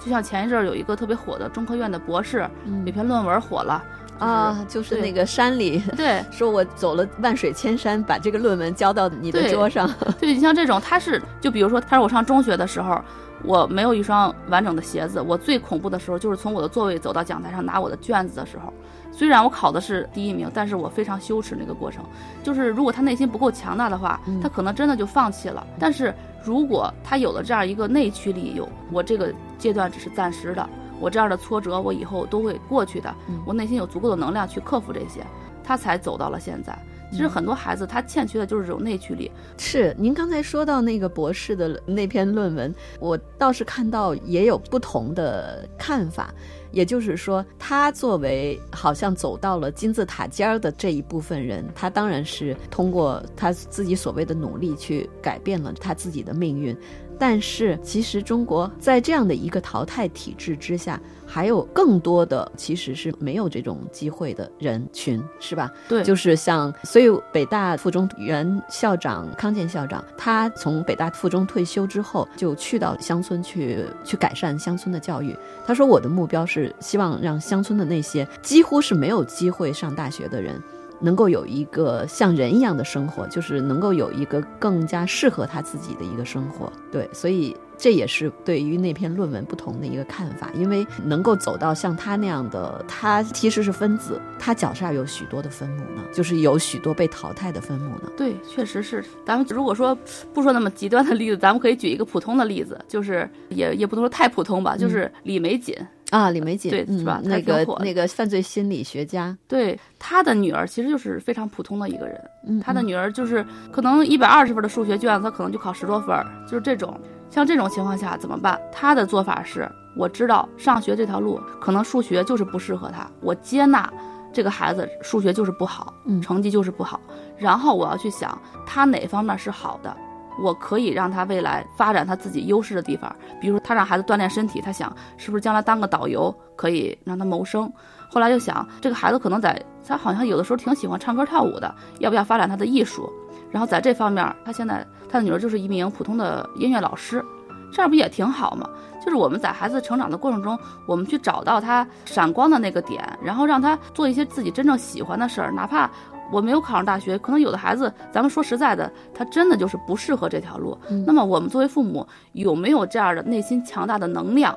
[0.00, 2.48] 就像前一阵儿有一个特别火的中科院的博士，
[2.86, 3.82] 有篇论文火了
[4.18, 9.90] 啊，就是那个山里，对， 说我走了万水千山，把这个论文交到你的桌上。
[10.20, 13.00] 对你像这种，他是就比如说，他说我上中学的时候，
[13.42, 18.72] 我没有一双完整的鞋子，我最恐怖的时候就是从我的座位走到讲台上拿我的卷子的时候。
[19.16, 22.04] 虽然我考的是第一名，但是我非常羞耻那个过程。
[22.42, 25.64] 就是如果他内心不够强大的话，他可能真的就放弃了。
[25.78, 26.12] 但是
[26.42, 33.14] 如果他有了这样一个内驱力，有我这个阶段只是暂时的，我这样的挫折我以后都会过去的。
[33.46, 35.24] 我内心有足够的能量去克服这些，
[35.62, 36.76] 他才走到了现在。
[37.14, 39.30] 其实很多孩子他欠缺的就是这种内驱力。
[39.56, 46.34] 是您刚才说到那个博士的那篇论文，我倒是看到也有不同的看法。
[46.72, 56.76] 也就是说，他作为好像走到了金字塔尖儿的这一部分人，他当然是通过他自己所谓的努力去改变了他自己的命运。
[57.18, 65.70] 但是，其实中国在这样的一个淘汰体制之下，还有更多的其实是没有这种机会的人群，是吧？
[65.88, 75.36] 对，就是像，所以北大附中原校长康健校长，他从北大附中退休之后，就去到乡村去去改善乡村的教育。
[75.66, 80.60] 他说：“我的目标是希望让乡村的那些几乎是没有机会上大学的人。”
[81.00, 86.72] 能够有一个像人一样的生活，就是能够有一个更加适合他自己的一个生活。
[86.90, 90.50] 对，所以这也是对于那篇论文不同的一个看法。
[90.54, 98.10] 因为能够走到像他那样的，他其实是分子，他脚下有许多的分母呢，就是有许多被淘汰的分母呢。
[98.16, 99.04] 对，确实是。
[99.26, 99.94] 咱们如果说
[100.32, 105.76] 不说那么极端的例子，咱们可以举一个普通的例子，就是也也不能说太普通吧，就是李玫瑾。
[106.08, 107.20] 啊，李玫瑾对是吧？
[107.22, 112.18] 那个那个犯罪心理学家，对他的女儿其实就是非常普通的一个人。
[112.62, 116.16] 他的女儿就是可能一百二十分的数学卷子，他可能就考十多分，
[116.46, 116.98] 就是这种。
[117.34, 118.56] 像这种情况下怎么办？
[118.70, 123.92] 他的做法是，我知道上学这条路可能数学就是不适合他，我接纳
[124.32, 127.00] 这个孩子数学就是不好，嗯成绩就是不好，
[127.36, 129.96] 然后我要去想他哪方面是好的。
[130.40, 137.68] 我可以让他未来发展他自己优势的地方，比如说他让孩子锻炼身体，他想是不是将来当个导游可以让他谋生。
[138.08, 143.12] 后来就想，这个孩子可能在他好像有的时候挺喜欢唱歌跳舞的，要不要发展他的艺术？
[143.54, 147.24] 然后在这方面，他现在他的女儿就是一名普通的音乐老师，
[147.72, 148.68] 这样不也挺好吗？
[149.00, 155.88] 就是我们在孩子成长的过程中，我们去找到他闪光的那个点，然后让他做一些自己真正喜欢的事儿，哪怕
[156.32, 160.76] 我没有考上大学，可能有的孩子，咱们说实在的，他真的就是不适合这条路。
[160.88, 164.52] 嗯那么我们作为父母，有没有这样的内心强大的能量？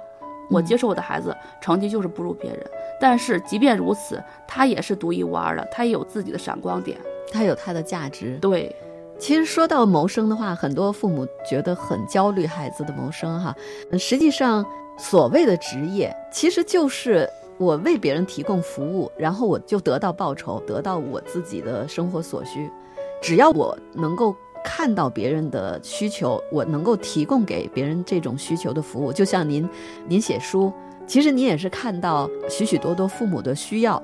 [0.50, 2.66] 我接受我的孩子成绩就是不如别人，
[3.00, 6.98] 但是即便如此，他也是独一无二的，他也有自己的闪光点。
[7.34, 8.38] 他有他的价值。
[8.40, 8.74] 对，
[9.20, 13.56] 其实说到谋生的话，很多父母觉得很焦虑孩子的谋生哈。
[13.98, 14.66] 实际上，
[14.98, 22.70] 所谓的职业其实就是我为别人提供服务，然后我就得到报酬，得到我自己的生活所需。
[23.22, 29.68] 只要我能够看到别人的需求，我能够提供给别人这种需求的服务，就像您，
[30.08, 30.72] 您写书，
[31.08, 34.02] 其实您也是看到许许多多父母的需要。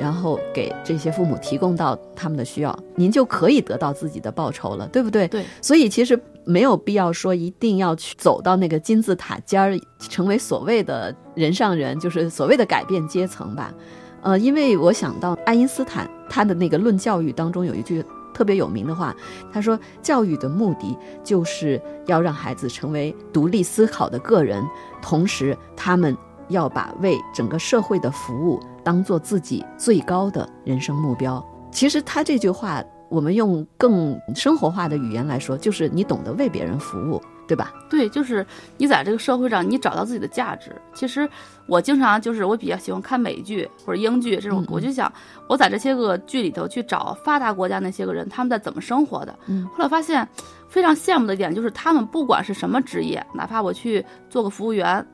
[0.00, 5.28] 然后给这些父母提供到他们的需要，您就可以得到自己的报酬了，对不对？
[5.28, 5.44] 对。
[5.60, 13.74] 所以其实没有必要说一定要去走到那个金字塔尖儿，成为所谓的人上人，就是所谓的改变阶层吧。
[14.22, 19.14] 呃，因为我想到爱因斯坦他的那个《论教育》当中有一句特别有名的话，
[19.52, 24.64] 他说：“教育的目的就是要让孩子成为独立思考的个人，
[25.02, 26.16] 同时他们
[26.48, 31.44] 要把为整个社会的服务。”当做自己最高的人生目标。
[31.70, 37.72] 其实他这句话，我们用更生活化的语言来说，就是你懂得为别人服务，对吧？
[37.88, 38.44] 对，就是
[38.76, 40.74] 你在这个社会上，你找到自己的价值。
[40.92, 41.28] 其实
[41.66, 45.12] 我经常就是我比较喜欢看美剧或者英剧这种，嗯嗯我就想
[45.48, 49.36] 我在这些个剧里头去找发达国家那些个人他们在怎么生活的。
[49.46, 50.26] 嗯，后来发现
[50.68, 55.06] 非常羡慕的一点就是他们不管是什么职业，哪怕我去做个服务员。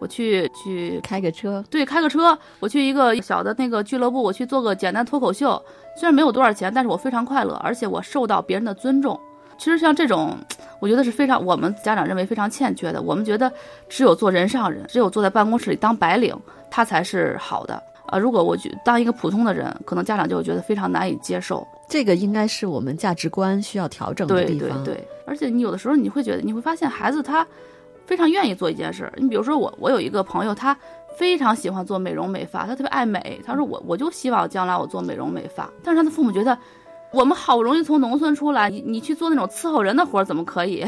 [0.00, 2.36] 我去去开个车，对，开个车。
[2.58, 5.62] 我去一个小的那个俱乐部，我去做个简单脱口秀。
[5.94, 9.20] 虽然没有多少钱，但是我非常快乐，而且我受到别人的尊重。
[9.58, 10.38] 其实像这种，
[10.80, 13.02] 我觉得是非常我们家长认为非常欠缺的。
[13.02, 13.52] 我们觉得
[13.90, 16.34] 只有做人上人，只有坐在办公室里当白领，
[16.70, 17.74] 他才是好的
[18.06, 18.18] 啊。
[18.18, 21.66] 如果我去当一个普通的人，可能家长就会觉得非常难以接受。
[21.90, 24.82] 这个应该是我们价值观需要调整的地方。
[24.82, 27.46] 对对对，而且你有的时候你会觉得，你会发现孩子他。
[28.10, 30.76] 非常愿意做一件事，你比如说我，我有一个朋友，他
[31.16, 33.40] 非常喜欢做美容美发，他特别爱美。
[33.46, 36.58] 他说我我就希望将来我做美容美发，但是他的父母觉得，
[37.12, 40.84] 我们好不容易从农村出来，你你去做那种伺候人的活怎么可以？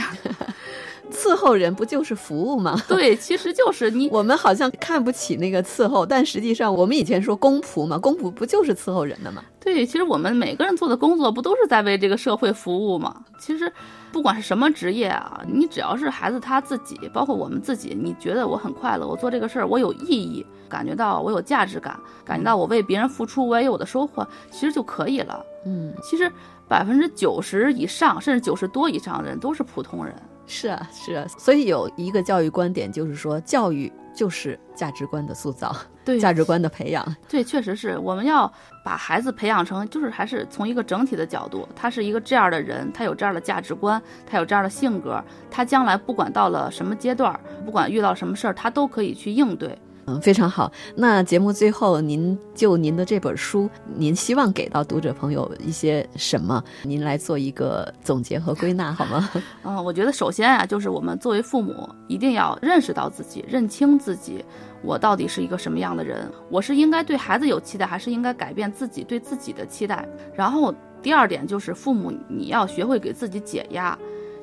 [1.12, 2.76] 伺候人不就是服务吗？
[2.88, 4.08] 对，其实就是你。
[4.12, 9.42] 我们好像看不起那个伺候，但实际上我们以前说公仆嘛，公仆不就是伺候人的吗？
[9.60, 13.22] 对，其实我们每个人做的工作不都是在为这个社会服务吗？
[13.38, 13.70] 其实。
[14.12, 25.42] 不管是什么职业啊，你只要是孩子他自己，包括我们自己，你觉得我很快乐，我做这个事儿我有意义，感觉到我有价值感，感觉到我为别人付出，我也有的收获，其实就可以了。
[25.64, 26.30] 嗯，其实
[26.68, 30.14] 百分之九十以上，甚至九十多以上的人都是普通人。
[30.46, 31.26] 是啊，是啊。
[31.38, 35.74] 所以有一个教育观点就是说，教育就是价值观的塑造，
[36.04, 37.16] 对价值观的培养。
[37.28, 38.52] 对，确实是我们要
[38.84, 49.78] 把孩子培养成，就是还是从一个整体的角度，他是一个这样的人，他有这样的价值观，他有这样的性格，他将来不管到了什么阶段，不管遇到什么事儿，他都可以去应对。
[50.06, 50.70] 嗯，非常好。
[50.96, 56.62] 那节目最后，您就您的这本书，您希望给到读者朋友一些什么？
[56.82, 59.30] 您来做一个总结和归纳好吗？
[59.62, 64.44] 嗯，我觉得首先啊，就是我们作为父母，一定要认识到自己，认清自己，
[64.82, 66.28] 我到底是一个什么样的人？
[66.50, 70.08] 我是应该对孩子有期待，还是应该改变自己对自己的期待？
[70.34, 73.96] 然后第二点就是父母，你要学会给自己解压。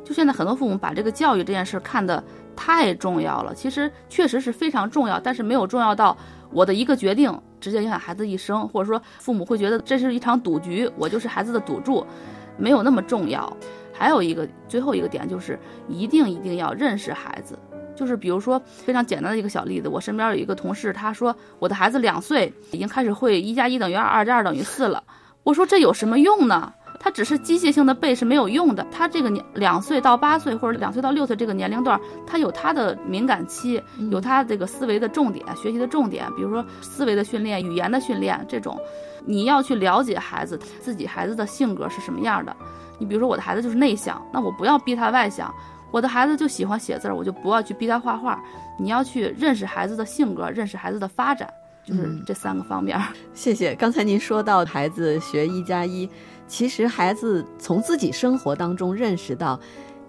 [0.10, 2.24] 就现在很多父母把这个教育这件事看得
[2.56, 6.18] 太重要了，其实确实是非常重要，但是没有重要到
[6.52, 7.32] 我的一个决定
[7.62, 12.04] 直接影响孩子一生，或者说父母会觉得这是一场赌局，我就是孩子的赌注，
[12.58, 13.56] 没有那么重要。
[13.94, 17.56] 还有一个最后一个点就是一定一定要认识孩子，
[17.96, 25.04] 就是比如说非常简单的一个小例子，我身边有一个同事，他说我的孩子两岁已经开始会一加一等于二，二加二等于四了，
[25.44, 26.74] 我说这有什么用呢？
[27.00, 28.86] 他只是机械性的背是没有用的。
[28.92, 33.82] 他这个年两岁到八岁或者两岁到六岁这个年龄段，他有他的敏感期，
[34.12, 38.78] 有他这个思维的重点、学习的重点，比如说思维的训练、语言的训练这种，
[39.26, 42.56] 你要去了解孩子自己孩子的性格是什么样的。
[42.98, 45.48] 你比如说我的孩子就是内向，那我不要逼他外向；
[45.92, 48.38] 我的孩子就喜欢写字，我就不要去逼他画画。
[48.78, 51.50] 你要去认识孩子的性格，认识孩子的发展。
[51.86, 53.00] 就是这三个方面。
[53.34, 53.74] 谢谢。
[53.74, 56.08] 刚才您说到孩子学一加一，
[56.50, 59.58] 其实孩子从自己生活当中认识到。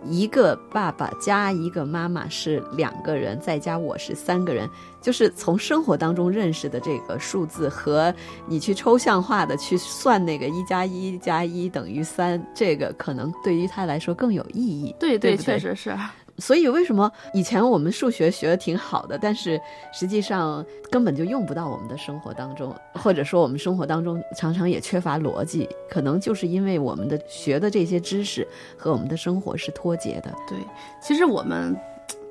[0.07, 4.67] 一个爸爸加一个妈妈是两个人，再加我是三个人，
[4.99, 8.11] 就是从生活当中认识的这个数字，和
[8.47, 14.97] 你去抽象化的去算那个一加一加一等于三，这个可能对于他来说更有意义。
[14.99, 15.95] 对对，确实是。
[16.41, 19.61] 所以，为什么以前我们数学学的挺好的，但是
[19.93, 30.35] 实际上根本就用不到我们的生活当中，或者说我们生活当中常常也缺乏逻辑，可能就是因为我们的学的这些知识和我们的生活是脱节的。
[30.49, 30.59] 对，
[31.01, 31.77] 其实我们。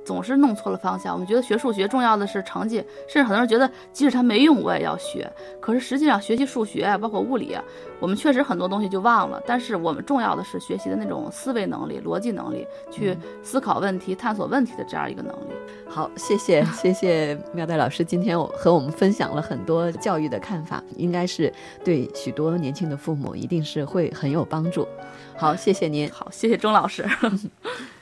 [0.10, 1.14] 总是弄错了方向。
[1.14, 5.32] 我们觉得学数学重要的是成绩，甚至很多人觉得即使它没用我也要学。
[5.62, 7.56] 可是实际上学习数学包括物理，
[8.00, 9.40] 我们确实很多东西就忘了。
[9.46, 15.54] 但是我们重要的是学习的那种思维能力、逻辑能力，去思考问题、探索问题的这样一个能力。
[15.88, 21.54] 好，谢谢谢谢妙代老师，今天我和我们分享了很多教育的看法，应该是
[21.86, 24.88] 对许多年轻的父母一定是会很有帮助。
[25.38, 26.10] 好，谢谢您。
[26.10, 27.06] 好，谢谢钟老师。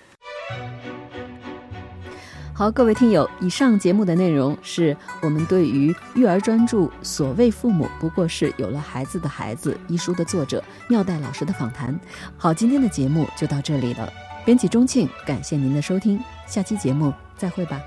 [2.58, 11.96] 好，各位听友，以上节目的内容是我们对于《育儿专注：所谓父母不过是有了孩子的孩子》一书的作者妙代老师的访谈。
[12.36, 14.12] 好，今天的节目就到这里了。
[14.44, 17.80] 编辑钟庆，感谢您的收听，下期节目再会吧。